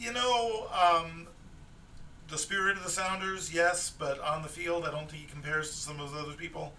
you 0.00 0.12
know, 0.12 0.68
um, 0.72 1.26
the 2.28 2.38
spirit 2.38 2.76
of 2.76 2.84
the 2.84 2.90
Sounders, 2.90 3.52
yes, 3.52 3.90
but 3.90 4.20
on 4.20 4.42
the 4.42 4.48
field, 4.48 4.84
I 4.84 4.92
don't 4.92 5.10
think 5.10 5.22
he 5.22 5.28
compares 5.28 5.70
to 5.70 5.76
some 5.76 5.98
of 5.98 6.12
those 6.12 6.22
other 6.22 6.36
people. 6.36 6.72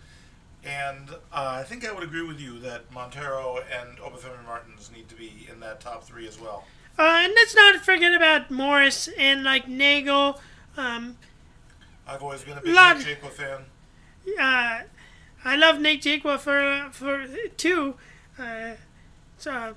And 0.64 1.10
uh, 1.10 1.58
I 1.60 1.64
think 1.64 1.86
I 1.86 1.92
would 1.92 2.04
agree 2.04 2.22
with 2.26 2.40
you 2.40 2.60
that 2.60 2.92
Montero 2.94 3.60
and 3.78 3.98
Obafemi 3.98 4.46
Martins 4.46 4.90
need 4.94 5.10
to 5.10 5.16
be 5.16 5.48
in 5.52 5.60
that 5.60 5.80
top 5.82 6.04
three 6.04 6.28
as 6.28 6.40
well. 6.40 6.64
Uh, 6.98 7.22
and 7.24 7.34
let's 7.36 7.56
not 7.56 7.78
forget 7.78 8.14
about 8.14 8.52
Morris 8.52 9.10
and 9.18 9.44
like 9.44 9.68
Nagel. 9.68 10.40
Um, 10.80 11.18
I've 12.08 12.24
always 12.24 12.42
been 12.42 12.58
a 12.58 12.62
big 12.62 12.74
Lot- 12.74 12.98
Nick 13.00 13.22
Jaquil 13.22 13.32
fan. 13.32 13.66
uh, 14.40 14.84
I 15.46 15.56
love 15.56 15.80
Nate 15.80 16.02
Jaqua 16.04 16.40
for 16.40 16.90
for 16.92 17.28
too. 17.58 17.96
Uh, 18.38 18.72
so 19.38 19.76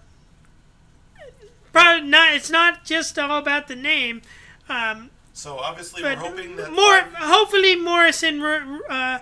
probably 1.72 2.08
not. 2.08 2.34
It's 2.34 2.50
not 2.50 2.84
just 2.84 3.18
all 3.18 3.38
about 3.38 3.68
the 3.68 3.76
name. 3.76 4.22
Um, 4.68 5.10
So 5.32 5.58
obviously, 5.58 6.02
we're 6.02 6.14
hoping 6.16 6.56
that 6.56 6.72
more. 6.72 7.00
Hopefully, 7.16 7.74
Morrison, 7.76 8.42
and 8.42 8.80
uh, 8.88 9.18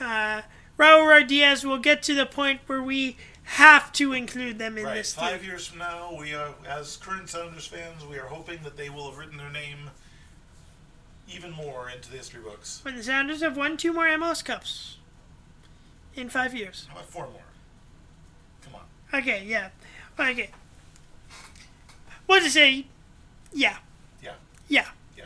uh, 0.00 0.42
Raul 0.78 1.26
Diaz 1.26 1.64
will 1.64 1.78
get 1.78 2.02
to 2.04 2.14
the 2.14 2.26
point 2.26 2.60
where 2.66 2.82
we 2.82 3.16
have 3.44 3.92
to 3.92 4.12
include 4.12 4.58
them 4.58 4.78
in 4.78 4.84
right, 4.84 4.94
this 4.94 5.14
five 5.14 5.40
team. 5.40 5.50
years 5.50 5.66
from 5.66 5.78
now, 5.78 6.14
we 6.18 6.32
are 6.34 6.54
as 6.66 6.96
current 6.96 7.28
Sounders 7.28 7.66
fans, 7.66 8.04
we 8.06 8.18
are 8.18 8.26
hoping 8.26 8.62
that 8.62 8.76
they 8.76 8.88
will 8.88 9.10
have 9.10 9.18
written 9.18 9.36
their 9.36 9.50
name 9.50 9.90
even 11.28 11.50
more 11.52 11.88
into 11.90 12.10
the 12.10 12.16
history 12.16 12.40
books. 12.42 12.80
When 12.82 12.96
the 12.96 13.02
Sounders 13.02 13.40
have 13.42 13.56
won 13.56 13.76
two 13.76 13.92
more 13.92 14.06
MLS 14.06 14.44
Cups 14.44 14.98
in 16.14 16.28
five 16.28 16.54
years. 16.54 16.86
How 16.88 16.96
about 16.96 17.08
four 17.10 17.24
more? 17.28 17.42
Come 18.64 18.74
on. 18.76 19.20
Okay, 19.20 19.44
yeah. 19.46 19.68
Okay. 20.18 20.50
What 22.26 22.42
to 22.42 22.50
say? 22.50 22.86
Yeah. 23.52 23.78
Yeah. 24.22 24.32
Yeah. 24.68 24.88
Yeah. 25.16 25.24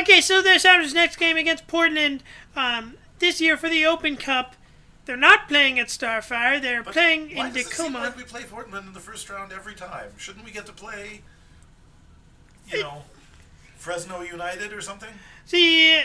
Okay, 0.00 0.20
so 0.20 0.42
the 0.42 0.58
Sounders' 0.58 0.94
next 0.94 1.16
game 1.16 1.36
against 1.36 1.66
Portland 1.66 2.22
um, 2.54 2.94
this 3.18 3.40
year 3.40 3.56
for 3.56 3.68
the 3.68 3.84
Open 3.86 4.16
Cup. 4.16 4.54
They're 5.04 5.16
not 5.16 5.46
playing 5.48 5.78
at 5.78 5.86
Starfire. 5.86 6.60
They're 6.60 6.82
But 6.82 6.94
playing 6.94 7.36
why 7.36 7.48
in 7.48 7.54
does 7.54 7.66
it 7.66 7.70
Tacoma. 7.70 8.00
like 8.00 8.16
we 8.16 8.24
play 8.24 8.42
Portland 8.42 8.88
in 8.88 8.92
the 8.92 8.98
first 9.00 9.30
round 9.30 9.52
every 9.52 9.74
time? 9.74 10.10
Shouldn't 10.16 10.44
we 10.44 10.50
get 10.50 10.66
to 10.66 10.72
play, 10.72 11.20
you 12.68 12.82
know, 12.82 13.02
Fresno 13.86 14.20
United 14.20 14.72
or 14.72 14.80
something? 14.80 15.10
See, 15.44 16.02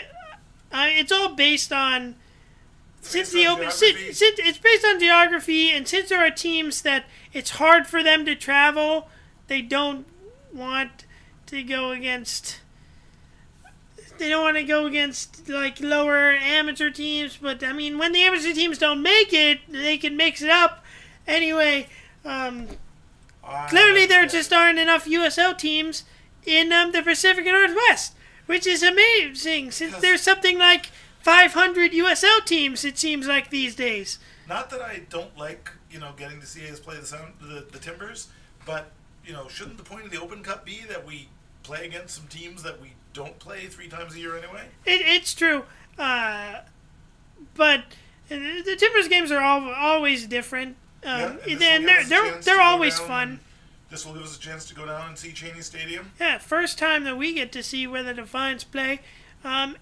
it's 0.72 1.10
all 1.10 1.34
based 1.34 1.72
on 1.72 2.14
since 3.00 3.32
the 3.32 3.48
open 3.48 3.72
since, 3.72 4.16
since 4.16 4.38
it's 4.38 4.58
based 4.58 4.84
on 4.86 5.00
geography, 5.00 5.72
and 5.72 5.88
since 5.88 6.08
there 6.08 6.24
are 6.24 6.30
teams 6.30 6.82
that 6.82 7.06
it's 7.32 7.50
hard 7.50 7.88
for 7.88 8.00
them 8.00 8.24
to 8.24 8.36
travel, 8.36 9.08
they 9.48 9.60
don't 9.60 10.06
want 10.54 11.06
to 11.46 11.64
go 11.64 11.90
against. 11.90 12.60
They 14.18 14.28
don't 14.28 14.42
want 14.42 14.58
to 14.58 14.62
go 14.62 14.86
against 14.86 15.48
like 15.48 15.80
lower 15.80 16.34
amateur 16.34 16.90
teams, 16.90 17.36
but 17.36 17.64
I 17.64 17.72
mean, 17.72 17.98
when 17.98 18.12
the 18.12 18.22
amateur 18.22 18.52
teams 18.52 18.78
don't 18.78 19.02
make 19.02 19.32
it, 19.32 19.58
they 19.68 19.98
can 19.98 20.16
mix 20.16 20.40
it 20.40 20.50
up. 20.50 20.84
Anyway, 21.26 21.88
um, 22.24 22.68
Clearly, 23.68 24.06
there 24.06 24.24
just 24.26 24.52
aren't 24.52 24.78
enough 24.78 25.04
USL 25.04 25.58
teams 25.58 26.04
in 26.46 26.72
um, 26.72 26.92
the 26.92 27.02
Pacific 27.02 27.44
Northwest, 27.44 28.14
which 28.46 28.66
is 28.66 28.82
amazing 28.82 29.70
since 29.70 29.96
there's 29.98 30.20
something 30.20 30.58
like 30.58 30.90
500 31.20 31.92
USL 31.92 32.44
teams, 32.44 32.84
it 32.84 32.98
seems 32.98 33.26
like 33.26 33.50
these 33.50 33.74
days. 33.74 34.18
Not 34.48 34.70
that 34.70 34.80
I 34.82 35.02
don't 35.08 35.36
like, 35.38 35.70
you 35.90 35.98
know, 36.00 36.12
getting 36.16 36.40
to 36.40 36.46
see 36.46 36.68
us 36.68 36.80
play 36.80 36.96
the 36.98 37.06
sound 37.06 37.34
the, 37.40 37.64
the 37.70 37.78
Timbers, 37.78 38.28
but 38.66 38.90
you 39.24 39.32
know, 39.32 39.48
shouldn't 39.48 39.78
the 39.78 39.84
point 39.84 40.04
of 40.04 40.10
the 40.10 40.20
Open 40.20 40.42
Cup 40.42 40.64
be 40.66 40.80
that 40.88 41.06
we 41.06 41.28
play 41.62 41.86
against 41.86 42.16
some 42.16 42.26
teams 42.26 42.62
that 42.64 42.80
we 42.82 42.92
don't 43.12 43.38
play 43.38 43.66
three 43.66 43.88
times 43.88 44.14
a 44.14 44.18
year 44.18 44.36
anyway? 44.36 44.64
It, 44.84 45.00
it's 45.02 45.32
true. 45.34 45.64
Uh, 45.96 46.62
but 47.54 47.80
uh, 48.30 48.62
the 48.64 48.76
Timbers 48.76 49.08
games 49.08 49.30
are 49.30 49.40
all, 49.40 49.72
always 49.72 50.26
different. 50.26 50.76
Yeah, 51.04 51.26
Um, 51.26 51.38
and 51.48 51.62
and 51.62 51.62
they're, 51.62 51.80
give 51.80 51.88
us 51.98 52.06
a 52.06 52.08
they're, 52.08 52.40
they're 52.40 52.60
always 52.60 52.98
fun. 52.98 53.40
And- 53.92 53.98
This 53.98 54.06
will 54.06 54.14
give 54.14 54.22
us 54.22 54.36
a 54.36 54.40
chance 54.40 54.64
to 54.66 54.74
go 54.74 54.86
down 54.86 55.08
and 55.08 55.18
see 55.18 55.32
Cheney 55.32 55.60
Stadium. 55.60 56.12
Yeah, 56.18 56.38
first 56.38 56.78
time 56.78 57.04
that 57.04 57.16
we 57.16 57.34
get 57.34 57.52
to 57.52 57.62
see 57.62 57.86
where 57.86 58.02
the 58.02 58.14
Defiance 58.14 58.64
play. 58.64 59.00
Um, 59.44 59.76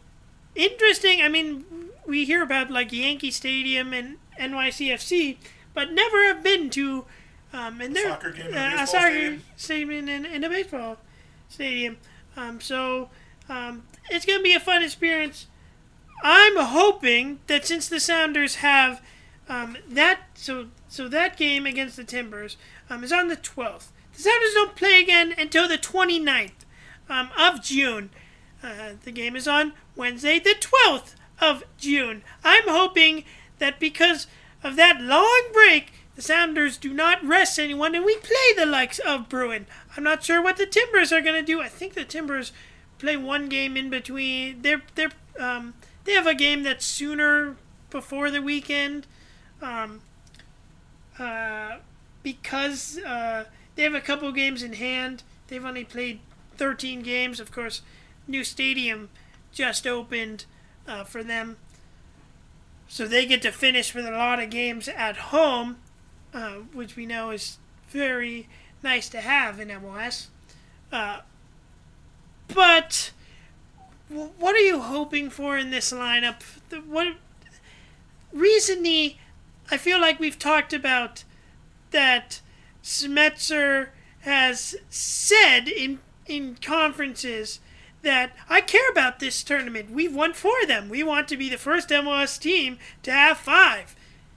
interesting. 0.54 1.22
I 1.22 1.28
mean, 1.28 1.64
we 2.06 2.24
hear 2.24 2.42
about 2.42 2.70
like 2.70 2.92
Yankee 2.92 3.30
Stadium 3.30 3.92
and 3.92 4.16
NYCFC, 4.38 5.36
but 5.74 5.92
never 5.92 6.24
have 6.24 6.42
been 6.42 6.70
to 6.70 7.04
um, 7.52 7.80
and 7.80 7.92
A 7.92 7.94
they're 7.94 8.10
soccer 8.10 8.30
game 8.30 8.46
in 8.46 8.54
a 8.54 8.58
uh, 8.58 8.66
a 8.66 8.70
baseball 8.70 8.86
soccer 8.86 9.10
stadium? 9.10 9.42
stadium 9.56 10.08
in, 10.08 10.24
in 10.26 10.44
a 10.44 10.48
baseball 10.48 10.96
stadium. 11.48 11.96
Um, 12.36 12.60
so 12.60 13.10
um, 13.48 13.84
it's 14.10 14.24
gonna 14.24 14.42
be 14.42 14.54
a 14.54 14.60
fun 14.60 14.82
experience. 14.82 15.46
I'm 16.22 16.56
hoping 16.56 17.40
that 17.46 17.64
since 17.66 17.88
the 17.88 17.98
Sounders 18.00 18.56
have 18.56 19.02
um, 19.48 19.76
that, 19.88 20.20
so 20.34 20.66
so 20.88 21.08
that 21.08 21.36
game 21.36 21.66
against 21.66 21.96
the 21.96 22.04
Timbers 22.04 22.56
um, 22.88 23.02
is 23.04 23.12
on 23.12 23.28
the 23.28 23.36
12th. 23.36 23.88
Sounders 24.20 24.54
don't 24.54 24.76
play 24.76 25.00
again 25.00 25.34
until 25.36 25.68
the 25.68 25.78
29th 25.78 26.52
um, 27.08 27.30
of 27.38 27.62
June. 27.62 28.10
Uh, 28.62 28.92
the 29.02 29.12
game 29.12 29.36
is 29.36 29.48
on 29.48 29.72
Wednesday, 29.96 30.38
the 30.38 30.54
12th 30.54 31.14
of 31.40 31.64
June. 31.78 32.22
I'm 32.44 32.68
hoping 32.68 33.24
that 33.58 33.80
because 33.80 34.26
of 34.62 34.76
that 34.76 35.00
long 35.00 35.42
break, 35.52 35.92
the 36.16 36.22
Sounders 36.22 36.76
do 36.76 36.92
not 36.92 37.24
rest 37.24 37.58
anyone 37.58 37.94
and 37.94 38.04
we 38.04 38.16
play 38.16 38.52
the 38.56 38.66
likes 38.66 38.98
of 38.98 39.28
Bruin. 39.28 39.66
I'm 39.96 40.04
not 40.04 40.22
sure 40.22 40.42
what 40.42 40.58
the 40.58 40.66
Timbers 40.66 41.12
are 41.12 41.22
going 41.22 41.40
to 41.40 41.46
do. 41.46 41.62
I 41.62 41.68
think 41.68 41.94
the 41.94 42.04
Timbers 42.04 42.52
play 42.98 43.16
one 43.16 43.48
game 43.48 43.76
in 43.76 43.88
between. 43.88 44.62
They're, 44.62 44.82
they're, 44.94 45.12
um, 45.38 45.74
they 46.04 46.12
have 46.12 46.26
a 46.26 46.34
game 46.34 46.62
that's 46.62 46.84
sooner 46.84 47.56
before 47.88 48.30
the 48.30 48.42
weekend. 48.42 49.06
Um, 49.62 50.02
uh, 51.18 51.78
because 52.22 52.98
uh, 52.98 53.44
they 53.80 53.84
have 53.84 53.94
a 53.94 54.00
couple 54.02 54.30
games 54.30 54.62
in 54.62 54.74
hand. 54.74 55.22
They've 55.48 55.64
only 55.64 55.84
played 55.84 56.20
13 56.58 57.00
games. 57.00 57.40
Of 57.40 57.50
course, 57.50 57.80
new 58.28 58.44
stadium 58.44 59.08
just 59.52 59.86
opened 59.86 60.44
uh, 60.86 61.04
for 61.04 61.24
them. 61.24 61.56
So 62.88 63.06
they 63.06 63.24
get 63.24 63.40
to 63.40 63.50
finish 63.50 63.94
with 63.94 64.04
a 64.04 64.10
lot 64.10 64.38
of 64.38 64.50
games 64.50 64.86
at 64.86 65.16
home, 65.16 65.78
uh, 66.34 66.56
which 66.74 66.94
we 66.94 67.06
know 67.06 67.30
is 67.30 67.56
very 67.88 68.50
nice 68.82 69.08
to 69.08 69.22
have 69.22 69.58
in 69.58 69.68
MLS. 69.68 70.26
Uh, 70.92 71.20
but 72.48 73.12
what 74.10 74.54
are 74.54 74.58
you 74.58 74.80
hoping 74.80 75.30
for 75.30 75.56
in 75.56 75.70
this 75.70 75.90
lineup? 75.90 76.42
The, 76.68 76.80
what 76.80 77.14
recently, 78.30 79.18
I 79.70 79.78
feel 79.78 79.98
like 79.98 80.20
we've 80.20 80.38
talked 80.38 80.74
about 80.74 81.24
that 81.92 82.42
Schmetzer 82.82 83.88
has 84.20 84.76
said 84.88 85.68
in 85.68 86.00
in 86.26 86.56
conferences 86.56 87.60
that 88.02 88.32
I 88.48 88.60
care 88.60 88.88
about 88.90 89.18
this 89.18 89.42
tournament. 89.42 89.90
We've 89.90 90.14
won 90.14 90.32
four 90.32 90.60
of 90.62 90.68
them. 90.68 90.88
We 90.88 91.02
want 91.02 91.28
to 91.28 91.36
be 91.36 91.48
the 91.48 91.58
first 91.58 91.88
MLS 91.90 92.40
team 92.40 92.78
to 93.02 93.10
have 93.10 93.38
five. 93.38 93.94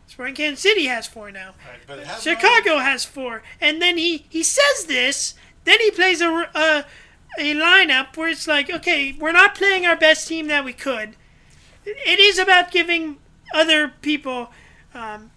Sporting 0.08 0.36
Kansas 0.36 0.62
City 0.62 0.86
has 0.86 1.08
four 1.08 1.32
now. 1.32 1.53
Right, 1.67 1.79
but 1.88 1.99
it 1.99 2.08
has 2.08 2.21
Chicago 2.21 2.79
has 2.79 3.06
four, 3.06 3.43
and 3.62 3.82
then 3.82 3.97
he 3.97 4.25
he 4.29 4.43
says 4.43 4.86
this. 4.86 5.36
Then 5.65 5.79
he 5.79 5.91
plays 5.91 6.21
a, 6.21 6.49
a 6.53 6.86
a 7.39 7.56
lineup 7.56 8.15
where 8.15 8.29
it's 8.29 8.47
like, 8.47 8.69
okay, 8.69 9.15
we're 9.17 9.32
not 9.32 9.56
playing 9.56 9.86
our 9.86 9.95
best 9.95 10.27
team 10.27 10.47
that 10.47 10.65
we 10.65 10.73
could. 10.73 11.15
It 11.86 12.19
is 12.19 12.38
about 12.38 12.71
giving 12.71 13.17
other 13.53 13.88
people 14.01 14.51
um, 14.93 15.32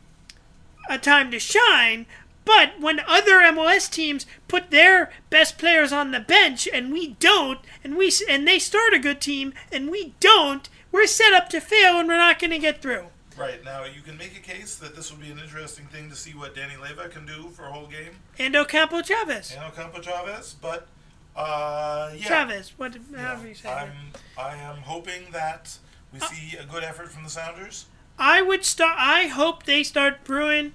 a 0.89 0.99
time 0.99 1.31
to 1.31 1.39
shine. 1.39 2.07
But 2.47 2.81
when 2.81 3.01
other 3.01 3.41
MLS 3.41 3.91
teams 3.91 4.25
put 4.49 4.71
their 4.71 5.11
best 5.29 5.59
players 5.59 5.93
on 5.93 6.13
the 6.13 6.21
bench 6.21 6.67
and 6.73 6.91
we 6.93 7.09
don't, 7.21 7.59
and 7.85 7.97
we 7.97 8.11
and 8.31 8.49
they 8.49 8.59
start 8.59 8.95
a 8.95 8.99
good 8.99 9.21
team 9.21 9.53
and 9.71 9.91
we 9.91 10.15
don't, 10.21 10.69
we're 10.93 11.07
set 11.09 11.35
up 11.35 11.51
to 11.51 11.61
fail 11.61 11.99
and 11.99 12.09
we're 12.09 12.17
not 12.17 12.39
going 12.39 12.53
to 12.53 12.59
get 12.59 12.81
through. 12.81 13.07
Right 13.37 13.63
now, 13.65 13.85
you 13.85 14.01
can 14.01 14.17
make 14.17 14.35
a 14.35 14.41
case 14.41 14.77
that 14.77 14.97
this 14.97 15.11
would 15.11 15.21
be 15.21 15.31
an 15.31 15.39
interesting 15.39 15.85
thing 15.87 16.09
to 16.09 16.17
see 16.17 16.31
what 16.31 16.55
Danny 16.55 16.75
Leyva 16.75 17.11
can 17.11 17.27
do 17.27 17.51
for 17.51 17.65
a 17.65 17.73
whole 17.73 17.87
game, 17.87 18.17
And 18.39 18.57
Ocampo 18.57 19.03
Chavez. 19.03 19.53
and 19.53 19.65
Ocampo 19.65 20.01
Chavez. 20.01 20.55
But 20.63 20.87
uh, 21.35 22.13
yeah, 22.17 22.25
Chavez, 22.25 22.73
what, 22.79 22.97
Yeah, 23.13 23.43
you 23.45 23.55
say 23.55 23.69
I'm. 23.69 23.91
I 24.39 24.55
am 24.57 24.77
hoping 24.77 25.33
that 25.33 25.77
we 26.15 26.21
see 26.21 26.57
a 26.57 26.65
good 26.65 26.83
effort 26.85 27.11
from 27.11 27.25
the 27.25 27.29
Sounders. 27.31 27.87
I 28.19 28.41
would 28.41 28.65
start. 28.65 28.95
I 28.97 29.27
hope 29.27 29.65
they 29.65 29.83
start 29.83 30.25
Bruin. 30.25 30.73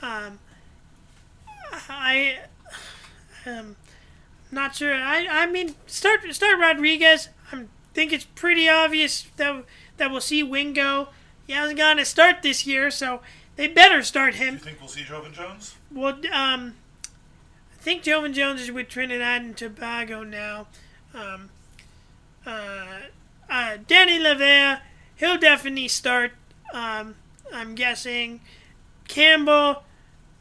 Um, 0.00 0.38
I 1.72 2.38
Um, 3.46 3.76
not 4.50 4.74
sure. 4.76 4.94
I 4.94 5.26
I 5.28 5.46
mean, 5.46 5.74
start 5.86 6.20
start 6.34 6.58
Rodriguez. 6.58 7.28
I 7.52 7.64
think 7.94 8.12
it's 8.12 8.24
pretty 8.24 8.68
obvious 8.68 9.26
that 9.36 9.64
that 9.96 10.10
we'll 10.10 10.20
see 10.20 10.42
Wingo. 10.42 11.08
He 11.46 11.52
hasn't 11.52 11.78
gotten 11.78 12.00
a 12.00 12.04
start 12.04 12.42
this 12.42 12.66
year, 12.66 12.90
so 12.90 13.20
they 13.56 13.68
better 13.68 14.02
start 14.02 14.34
him. 14.34 14.54
You 14.54 14.60
think 14.60 14.80
we'll 14.80 14.88
see 14.88 15.02
Joevin 15.02 15.32
Jones? 15.32 15.76
Well, 15.92 16.18
um, 16.32 16.74
I 17.04 17.82
think 17.82 18.02
Joevin 18.02 18.34
Jones 18.34 18.62
is 18.62 18.72
with 18.72 18.88
Trinidad 18.88 19.42
and 19.42 19.56
Tobago 19.56 20.24
now. 20.24 20.66
Um, 21.14 21.50
uh, 22.44 22.84
uh, 23.48 23.76
Danny 23.86 24.18
Leyva, 24.18 24.80
he'll 25.14 25.38
definitely 25.38 25.88
start. 25.88 26.32
Um, 26.72 27.14
I'm 27.52 27.74
guessing. 27.76 28.40
Campbell, 29.06 29.84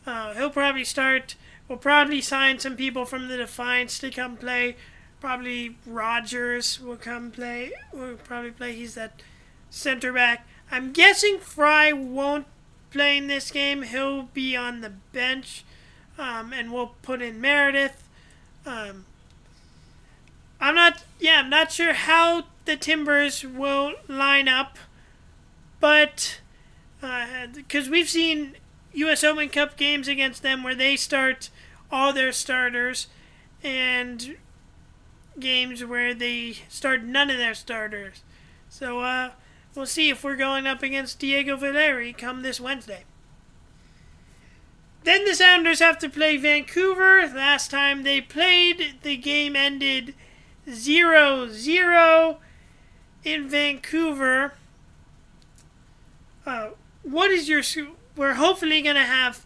uh, 0.06 0.34
he'll 0.34 0.50
probably 0.50 0.84
start. 0.84 1.36
We'll 1.68 1.78
probably 1.78 2.22
sign 2.22 2.60
some 2.60 2.76
people 2.76 3.06
from 3.06 3.28
the 3.28 3.38
Defiance 3.38 3.98
to 4.00 4.12
come 4.12 4.38
play. 4.38 4.76
Probably 5.20 5.78
Rogers 5.86 6.80
will 6.80 6.98
come 6.98 7.32
play. 7.32 7.72
We'll 7.92 8.18
probably 8.18 8.52
play. 8.52 8.76
He's 8.76 8.96
that 8.96 9.22
center 9.70 10.14
back. 10.14 10.48
I'm 10.72 10.92
guessing 10.92 11.40
Frei 11.40 11.92
won't 11.94 12.46
play 12.92 13.18
in 13.18 13.28
this 13.28 13.52
game. 13.52 13.84
He'll 13.84 14.24
be 14.24 14.56
on 14.56 14.82
the 14.82 14.92
bench, 15.12 15.64
um, 16.18 16.54
and 16.54 16.72
we'll 16.72 16.94
put 17.02 17.22
in 17.22 17.42
Meredith. 17.42 18.08
Um, 18.66 19.06
I'm 20.62 20.76
not. 20.76 21.04
Yeah, 21.20 21.40
I'm 21.40 21.50
not 21.50 21.72
sure 21.72 21.94
how 21.94 22.44
the 22.66 22.78
Timbers 22.78 23.44
will 23.44 23.94
line 24.08 24.48
up, 24.48 24.78
but 25.80 26.40
because 27.54 27.90
we've 27.90 28.10
seen 28.10 28.56
U.S. 28.96 29.24
Open 29.24 29.50
Cup 29.50 29.78
games 29.78 30.08
against 30.08 30.42
them 30.42 30.64
where 30.64 30.76
they 30.76 30.96
start 30.96 31.50
all 31.92 32.14
their 32.14 32.32
starters, 32.32 33.08
and 33.64 34.38
games 35.40 35.84
where 35.84 36.14
they 36.14 36.54
start 36.70 37.04
none 37.04 37.30
of 37.30 37.38
their 37.38 37.54
starters. 37.54 38.24
So 38.70 39.00
uh, 39.00 39.32
we'll 39.76 39.86
see 39.86 40.10
if 40.10 40.24
we're 40.24 40.36
going 40.36 40.66
up 40.66 40.82
against 40.82 41.20
Diego 41.20 41.56
Valeri 41.58 42.14
come 42.14 42.42
this 42.42 42.60
Wednesday. 42.60 43.04
Then 45.04 45.24
the 45.26 45.36
Sounders 45.36 45.80
have 45.80 46.00
to 46.00 46.10
play 46.10 46.36
Vancouver. 46.38 47.28
Last 47.28 47.70
time 47.70 48.04
they 48.04 48.22
played, 48.22 48.96
the 49.04 49.18
game 49.18 49.56
ended 49.56 50.16
0 50.70 51.50
0 51.52 52.40
in 53.24 53.48
Vancouver. 53.48 54.54
Uh, 56.46 56.70
what 57.04 57.30
is 57.30 57.48
your. 57.48 57.62
su- 57.62 57.96
We're 58.16 58.36
hopefully 58.36 58.82
going 58.82 58.96
to 58.96 59.04
have 59.04 59.46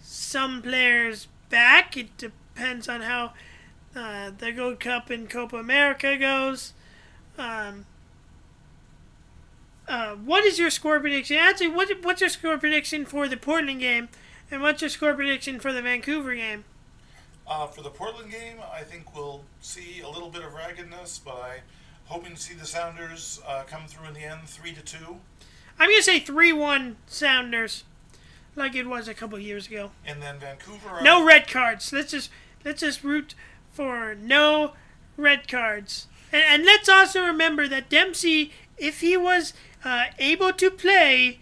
some 0.00 0.62
players 0.62 1.28
back. 1.48 1.96
It 1.96 2.16
depends 2.16 2.88
on 2.88 3.02
how 3.02 3.32
uh, 3.96 4.30
the 4.36 4.52
Gold 4.52 4.80
Cup 4.80 5.10
and 5.10 5.28
Copa 5.28 5.56
America 5.56 6.16
goes. 6.16 6.72
Um, 7.36 7.86
uh, 9.88 10.14
what 10.16 10.44
is 10.44 10.58
your 10.58 10.70
score 10.70 11.00
prediction? 11.00 11.36
Actually, 11.38 11.68
what, 11.68 11.88
what's 12.02 12.20
your 12.20 12.30
score 12.30 12.58
prediction 12.58 13.04
for 13.04 13.26
the 13.26 13.36
Portland 13.36 13.80
game? 13.80 14.08
And 14.50 14.62
what's 14.62 14.80
your 14.82 14.90
score 14.90 15.14
prediction 15.14 15.58
for 15.60 15.72
the 15.72 15.82
Vancouver 15.82 16.34
game? 16.34 16.64
Uh, 17.46 17.66
for 17.66 17.82
the 17.82 17.90
Portland 17.90 18.30
game, 18.30 18.58
I 18.72 18.82
think 18.82 19.14
we'll 19.14 19.42
see 19.60 20.00
a 20.00 20.08
little 20.08 20.28
bit 20.28 20.42
of 20.42 20.52
raggedness, 20.52 21.18
but 21.24 21.36
I'm 21.36 21.60
hoping 22.04 22.34
to 22.34 22.40
see 22.40 22.54
the 22.54 22.66
Sounders 22.66 23.40
uh, 23.46 23.62
come 23.66 23.86
through 23.86 24.08
in 24.08 24.14
the 24.14 24.24
end, 24.24 24.42
three 24.46 24.74
to 24.74 24.82
two, 24.82 25.16
I'm 25.78 25.88
going 25.88 25.98
to 25.98 26.02
say 26.02 26.18
3 26.20 26.52
1 26.52 26.96
Sounders, 27.06 27.84
like 28.56 28.74
it 28.74 28.86
was 28.86 29.06
a 29.08 29.14
couple 29.14 29.38
years 29.38 29.66
ago. 29.68 29.90
and 30.04 30.22
then 30.22 30.38
Vancouver. 30.38 31.00
No 31.02 31.24
red 31.24 31.46
cards. 31.48 31.92
Let's 31.92 32.10
just 32.12 32.30
let's 32.64 32.80
just 32.80 33.04
root 33.04 33.34
for 33.72 34.14
no 34.14 34.72
red 35.16 35.46
cards. 35.48 36.06
And, 36.32 36.42
and 36.46 36.64
let's 36.64 36.88
also 36.88 37.24
remember 37.24 37.68
that 37.68 37.88
Dempsey, 37.88 38.52
if 38.76 39.00
he 39.00 39.16
was 39.16 39.52
uh, 39.84 40.06
able 40.18 40.52
to 40.54 40.70
play, 40.70 41.38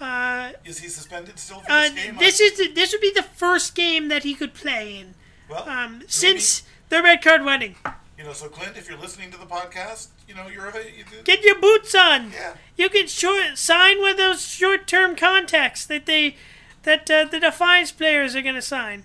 uh, 0.00 0.52
Is 0.64 0.78
he 0.78 0.88
suspended 0.88 1.38
still 1.38 1.60
for 1.60 1.70
uh, 1.70 1.82
this 1.88 1.92
game? 2.04 2.16
this 2.18 2.40
is 2.40 2.56
the, 2.58 2.68
this 2.72 2.92
would 2.92 3.00
be 3.02 3.12
the 3.14 3.22
first 3.24 3.74
game 3.74 4.08
that 4.08 4.22
he 4.22 4.34
could 4.34 4.54
play 4.54 4.96
in 4.98 5.14
well, 5.48 5.68
um, 5.68 6.02
since 6.06 6.62
the 6.88 7.02
red 7.02 7.22
card 7.22 7.44
wedding. 7.44 7.74
You 8.20 8.26
know. 8.26 8.32
So 8.34 8.48
Clint, 8.48 8.76
if 8.76 8.88
you're 8.88 8.98
listening 8.98 9.30
to 9.30 9.38
the 9.38 9.46
podcast, 9.46 10.08
you 10.28 10.34
know 10.34 10.46
you're 10.46 10.68
a 10.68 10.84
you, 10.84 11.04
Get 11.24 11.42
your 11.42 11.58
boots 11.58 11.94
on. 11.94 12.32
yeah. 12.32 12.54
You 12.76 12.88
can 12.88 13.06
short, 13.06 13.56
sign 13.56 14.00
with 14.02 14.18
those 14.18 14.42
short-term 14.46 15.16
contracts 15.16 15.86
that 15.86 16.06
they 16.06 16.36
that 16.82 17.10
uh, 17.10 17.24
the 17.24 17.40
Defiance 17.40 17.92
players 17.92 18.36
are 18.36 18.42
going 18.42 18.54
to 18.54 18.62
sign. 18.62 19.04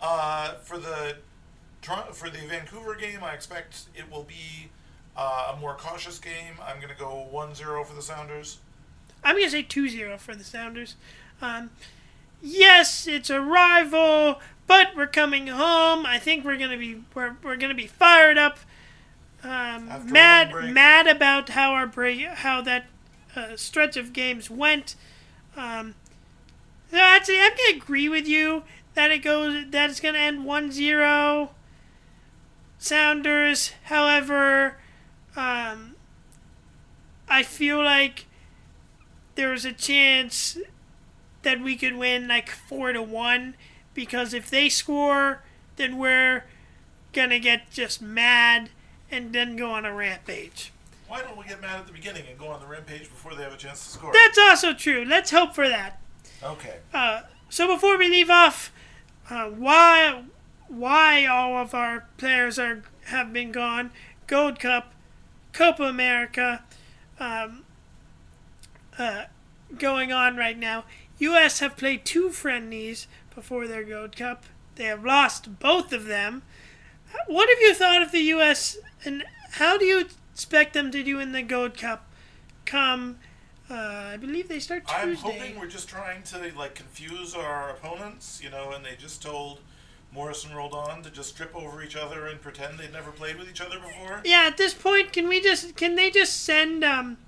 Uh, 0.00 0.54
for 0.54 0.78
the 0.78 1.16
for 2.12 2.28
the 2.28 2.38
Vancouver 2.48 2.94
game, 2.94 3.22
I 3.22 3.32
expect 3.32 3.84
it 3.94 4.10
will 4.10 4.24
be 4.24 4.68
uh, 5.16 5.54
a 5.54 5.60
more 5.60 5.74
cautious 5.74 6.18
game. 6.18 6.54
I'm 6.62 6.76
going 6.76 6.92
to 6.92 6.98
go 6.98 7.26
1-0 7.32 7.86
for 7.86 7.94
the 7.94 8.02
Sounders. 8.02 8.58
I'm 9.24 9.34
going 9.36 9.46
to 9.46 9.50
say 9.50 9.62
2 9.62 9.88
0 9.88 10.18
for 10.18 10.34
the 10.34 10.44
Sounders. 10.44 10.96
Um, 11.40 11.70
yes, 12.42 13.06
it's 13.06 13.30
a 13.30 13.40
rival, 13.40 14.40
but 14.68 14.94
we're 14.94 15.08
coming 15.08 15.48
home. 15.48 16.06
I 16.06 16.20
think 16.20 16.44
we're 16.44 16.58
going 16.58 16.70
to 16.70 16.76
be 16.76 17.02
we're, 17.14 17.36
we're 17.42 17.56
to 17.56 17.74
be 17.74 17.88
fired 17.88 18.38
up. 18.38 18.60
Um, 19.42 19.50
After 19.50 19.94
a 19.94 19.98
long 19.98 20.12
mad 20.12 20.54
mad 20.72 21.06
about 21.08 21.48
how 21.48 21.72
our 21.72 21.86
break 21.86 22.20
how 22.26 22.60
that 22.62 22.86
uh, 23.34 23.56
stretch 23.56 23.96
of 23.96 24.12
games 24.12 24.48
went. 24.48 24.94
Um, 25.56 25.96
so 26.90 26.98
actually, 26.98 27.40
I'm 27.40 27.50
going 27.56 27.72
to 27.72 27.76
agree 27.76 28.08
with 28.08 28.28
you 28.28 28.62
that 28.94 29.10
it 29.10 29.18
goes 29.18 29.64
that 29.70 29.90
it's 29.90 30.00
going 30.00 30.14
to 30.14 30.20
end 30.20 30.44
1-0 30.44 31.48
Sounders. 32.78 33.72
However, 33.84 34.78
um, 35.36 35.96
I 37.28 37.42
feel 37.42 37.82
like 37.82 38.26
there 39.34 39.50
was 39.50 39.64
a 39.64 39.72
chance 39.72 40.56
that 41.42 41.60
we 41.60 41.76
could 41.76 41.96
win 41.96 42.28
like 42.28 42.48
four 42.50 42.92
to 42.92 43.02
one 43.02 43.54
because 43.98 44.32
if 44.32 44.48
they 44.48 44.68
score, 44.68 45.42
then 45.74 45.98
we're 45.98 46.44
gonna 47.12 47.40
get 47.40 47.68
just 47.68 48.00
mad 48.00 48.70
and 49.10 49.32
then 49.32 49.56
go 49.56 49.72
on 49.72 49.84
a 49.84 49.92
rampage. 49.92 50.72
Why 51.08 51.20
don't 51.20 51.36
we 51.36 51.44
get 51.46 51.60
mad 51.60 51.80
at 51.80 51.88
the 51.88 51.92
beginning 51.92 52.22
and 52.30 52.38
go 52.38 52.46
on 52.46 52.60
the 52.60 52.66
rampage 52.68 53.10
before 53.10 53.34
they 53.34 53.42
have 53.42 53.52
a 53.52 53.56
chance 53.56 53.84
to 53.84 53.90
score? 53.90 54.12
That's 54.12 54.38
also 54.38 54.72
true. 54.72 55.04
Let's 55.04 55.32
hope 55.32 55.52
for 55.52 55.68
that. 55.68 56.00
okay. 56.44 56.76
Uh, 56.94 57.22
so 57.48 57.66
before 57.66 57.98
we 57.98 58.06
leave 58.06 58.30
off, 58.30 58.72
uh, 59.28 59.46
why 59.46 60.22
why 60.68 61.26
all 61.26 61.56
of 61.56 61.74
our 61.74 62.04
players 62.18 62.56
are 62.56 62.84
have 63.06 63.32
been 63.32 63.50
gone? 63.50 63.90
Gold 64.28 64.60
Cup, 64.60 64.94
Copa 65.52 65.82
America, 65.82 66.62
um, 67.18 67.64
uh, 68.96 69.24
going 69.76 70.12
on 70.12 70.36
right 70.36 70.56
now. 70.56 70.84
U.S. 71.18 71.58
have 71.58 71.76
played 71.76 72.04
two 72.04 72.30
friendlies 72.30 73.08
before 73.38 73.68
their 73.68 73.84
Gold 73.84 74.16
Cup. 74.16 74.42
They 74.74 74.84
have 74.86 75.04
lost 75.04 75.60
both 75.60 75.92
of 75.92 76.06
them. 76.06 76.42
What 77.28 77.48
have 77.48 77.60
you 77.60 77.72
thought 77.72 78.02
of 78.02 78.10
the 78.10 78.18
U.S. 78.34 78.78
and 79.04 79.22
how 79.52 79.78
do 79.78 79.84
you 79.84 80.00
expect 80.32 80.74
them 80.74 80.90
to 80.90 81.04
do 81.04 81.20
in 81.20 81.30
the 81.30 81.42
Gold 81.42 81.78
Cup? 81.78 82.10
Come, 82.66 83.18
uh, 83.70 83.74
I 84.12 84.16
believe 84.16 84.48
they 84.48 84.58
start 84.58 84.82
I'm 84.88 85.10
Tuesday. 85.10 85.38
hoping 85.38 85.58
we're 85.58 85.68
just 85.68 85.88
trying 85.88 86.24
to 86.24 86.52
like 86.58 86.74
confuse 86.74 87.32
our 87.36 87.70
opponents, 87.70 88.40
you 88.42 88.50
know, 88.50 88.72
and 88.72 88.84
they 88.84 88.96
just 88.98 89.22
told 89.22 89.60
Morrison 90.12 90.52
Roldan 90.52 91.04
to 91.04 91.10
just 91.10 91.36
trip 91.36 91.54
over 91.54 91.80
each 91.80 91.94
other 91.94 92.26
and 92.26 92.42
pretend 92.42 92.78
they'd 92.78 92.92
never 92.92 93.12
played 93.12 93.38
with 93.38 93.48
each 93.48 93.60
other 93.60 93.78
before. 93.78 94.20
Yeah, 94.24 94.46
at 94.48 94.56
this 94.56 94.74
point, 94.74 95.12
can 95.12 95.28
we 95.28 95.40
just 95.40 95.76
can 95.76 95.94
they 95.94 96.10
just 96.10 96.42
send 96.42 96.82
um, 96.82 97.18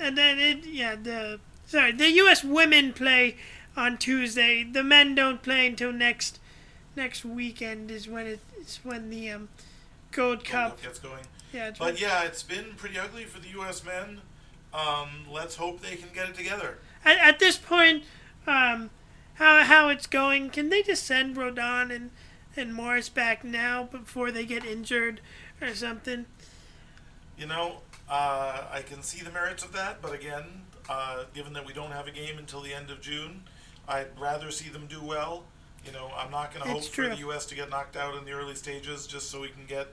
and 0.00 0.16
then 0.16 0.38
it 0.38 0.64
yeah 0.66 0.96
the 0.96 1.38
sorry 1.66 1.92
the 1.92 2.10
U.S. 2.12 2.42
women 2.42 2.94
play 2.94 3.36
on 3.76 3.98
Tuesday. 3.98 4.64
The 4.64 4.82
men 4.82 5.14
don't 5.14 5.42
play 5.42 5.66
until 5.66 5.92
next 5.92 6.40
next 6.96 7.24
weekend 7.24 7.90
is 7.90 8.08
when 8.08 8.26
it, 8.26 8.40
it's 8.60 8.84
when 8.84 9.10
the 9.10 9.30
um, 9.30 9.48
Gold 10.12 10.44
Cup. 10.44 10.80
gets 10.80 10.98
going. 10.98 11.24
Yeah, 11.52 11.72
But 11.78 12.00
yeah, 12.00 12.24
it's 12.24 12.42
been 12.42 12.74
pretty 12.76 12.98
ugly 12.98 13.24
for 13.24 13.40
the 13.40 13.48
U.S. 13.48 13.84
men. 13.84 14.20
Um, 14.72 15.26
let's 15.30 15.56
hope 15.56 15.80
they 15.80 15.96
can 15.96 16.08
get 16.12 16.28
it 16.28 16.34
together. 16.34 16.78
at, 17.04 17.18
at 17.18 17.38
this 17.38 17.56
point, 17.56 18.04
um, 18.46 18.90
how 19.34 19.62
how 19.64 19.88
it's 19.88 20.06
going? 20.06 20.50
Can 20.50 20.68
they 20.68 20.82
just 20.82 21.04
send 21.04 21.36
Roldan 21.36 21.90
and 21.90 22.10
and 22.56 22.74
Morris 22.74 23.08
back 23.08 23.44
now 23.44 23.84
before 23.84 24.30
they 24.30 24.44
get 24.44 24.64
injured 24.64 25.20
or 25.60 25.74
something? 25.74 26.26
You 27.38 27.46
know, 27.46 27.78
uh, 28.08 28.64
I 28.70 28.82
can 28.82 29.02
see 29.02 29.24
the 29.24 29.30
merits 29.30 29.64
of 29.64 29.72
that, 29.72 30.00
but 30.00 30.12
again, 30.12 30.44
uh, 30.88 31.24
given 31.34 31.52
that 31.54 31.66
we 31.66 31.72
don't 31.72 31.90
have 31.90 32.06
a 32.06 32.12
game 32.12 32.38
until 32.38 32.60
the 32.60 32.72
end 32.72 32.90
of 32.90 33.00
June, 33.00 33.42
I'd 33.88 34.18
rather 34.18 34.50
see 34.50 34.68
them 34.68 34.86
do 34.86 35.02
well. 35.02 35.44
You 35.84 35.92
know, 35.92 36.10
I'm 36.16 36.30
not 36.30 36.52
going 36.52 36.62
to 36.64 36.68
hope 36.70 36.78
It's 36.78 36.88
for 36.88 37.08
the 37.08 37.16
U.S. 37.16 37.44
to 37.46 37.54
get 37.54 37.68
knocked 37.68 37.96
out 37.96 38.16
in 38.16 38.24
the 38.24 38.32
early 38.32 38.54
stages 38.54 39.06
just 39.06 39.30
so 39.30 39.40
we 39.42 39.48
can 39.48 39.66
get 39.66 39.88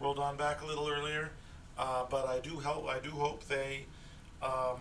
Roldan 0.00 0.36
back 0.36 0.60
a 0.62 0.66
little 0.66 0.88
earlier. 0.88 1.30
Uh, 1.78 2.04
but 2.10 2.26
I 2.26 2.40
do 2.40 2.58
help. 2.58 2.88
I 2.88 2.98
do 2.98 3.10
hope 3.10 3.44
they, 3.44 3.84
um, 4.42 4.80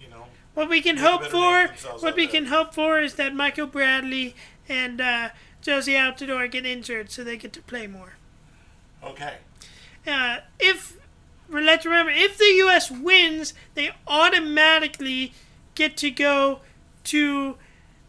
you 0.00 0.08
know, 0.10 0.26
What 0.54 0.68
we 0.68 0.82
can 0.82 0.98
hope 0.98 1.24
for, 1.24 1.68
for 1.68 1.98
what 2.00 2.16
we 2.16 2.26
there. 2.26 2.32
can 2.32 2.46
hope 2.46 2.74
for, 2.74 3.00
is 3.00 3.14
that 3.14 3.34
Michael 3.34 3.66
Bradley 3.66 4.34
and 4.68 5.00
uh, 5.00 5.28
Jozy 5.62 5.94
Altidore 5.94 6.50
get 6.50 6.66
injured 6.66 7.10
so 7.10 7.24
they 7.24 7.36
get 7.36 7.52
to 7.54 7.62
play 7.62 7.86
more. 7.86 8.14
Okay. 9.02 9.34
Uh, 10.06 10.38
if 10.58 10.96
let's 11.48 11.84
remember, 11.86 12.10
if 12.14 12.36
the 12.36 12.44
U.S. 12.58 12.90
wins, 12.90 13.54
they 13.74 13.90
automatically 14.06 15.32
get 15.74 15.96
to 15.98 16.10
go 16.10 16.60
to 17.04 17.56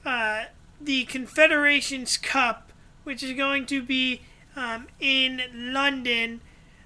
uh, 0.08 0.46
the 0.80 1.04
Confederations 1.04 2.18
Cup, 2.18 2.72
which 3.04 3.22
is 3.22 3.34
going 3.34 3.66
to 3.66 3.84
be 3.84 4.22
um, 4.56 4.88
in 5.02 5.42
London. 5.54 6.40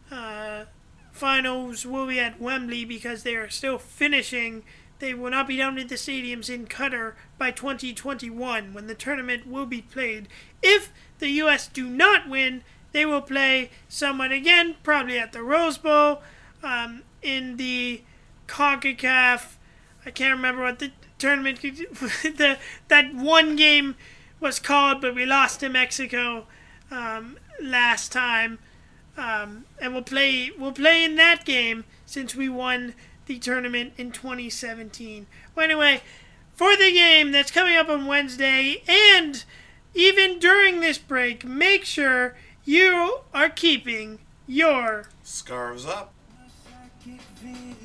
Uh, 0.10 0.66
finals 1.12 1.86
will 1.86 2.08
be 2.08 2.20
at 2.20 2.42
Wembley 2.42 2.84
because 2.84 3.22
they 3.22 3.36
are 3.36 3.50
still 3.50 3.78
finishing. 3.78 4.64
They 4.98 5.14
will 5.14 5.30
not 5.30 5.48
be 5.48 5.58
down 5.58 5.76
with 5.76 5.90
the 5.90 5.96
stadiums 5.96 6.50
in 6.50 6.66
Qatar 6.66 7.14
by 7.38 7.52
2021 7.52 8.74
when 8.74 8.88
the 8.88 8.96
tournament 8.96 9.46
will 9.46 9.68
be 9.68 9.84
played. 9.84 10.28
If 10.64 10.92
the 11.20 11.30
U.S. 11.30 11.68
do 11.68 11.88
not 11.88 12.28
win, 12.28 12.64
they 12.92 13.06
will 13.06 13.22
play 13.22 13.70
someone 13.88 14.32
again, 14.32 14.78
probably 14.82 15.20
at 15.20 15.32
the 15.32 15.44
Rose 15.44 15.78
Bowl, 15.78 16.24
um, 16.64 17.04
in 17.22 17.58
the 17.58 18.02
CONCACAF. 18.48 19.58
I 20.08 20.10
can't 20.10 20.36
remember 20.36 20.64
what 20.64 20.80
the 20.80 20.92
tournament, 21.22 21.62
the, 21.62 22.58
that 22.88 23.14
one 23.14 23.56
game 23.56 23.96
was 24.40 24.60
called, 24.60 25.02
but 25.02 25.16
we 25.16 25.26
lost 25.26 25.60
to 25.62 25.70
Mexico 25.70 26.48
um, 26.90 27.38
last 27.62 28.12
time. 28.12 28.60
Um, 29.18 29.66
and 29.80 29.94
we'll 29.94 30.04
play 30.04 30.52
we'll 30.58 30.72
play 30.72 31.04
in 31.04 31.16
that 31.16 31.44
game 31.46 31.84
since 32.06 32.34
we 32.34 32.48
won 32.50 32.96
the 33.26 33.38
tournament 33.40 33.94
in 33.98 34.12
2017. 34.12 35.28
Well, 35.54 35.66
anyway, 35.66 36.02
for 36.54 36.76
the 36.76 36.92
game 36.92 37.32
that's 37.32 37.52
coming 37.52 37.76
up 37.76 37.90
on 37.90 38.08
Wednesday, 38.08 38.84
and 38.88 39.44
even 39.94 40.40
during 40.40 40.80
this 40.80 40.98
break, 40.98 41.46
make 41.46 41.84
sure 41.86 42.36
you 42.64 43.20
are 43.34 43.50
keeping 43.50 44.20
your 44.48 45.10
scarves 45.24 45.86
up. 45.86 46.14
Psychic 46.64 47.22
vision. 47.38 47.81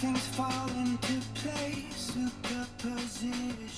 things 0.00 0.26
fall 0.28 0.68
into 0.78 1.20
place, 1.34 2.14
superposition. 2.14 3.69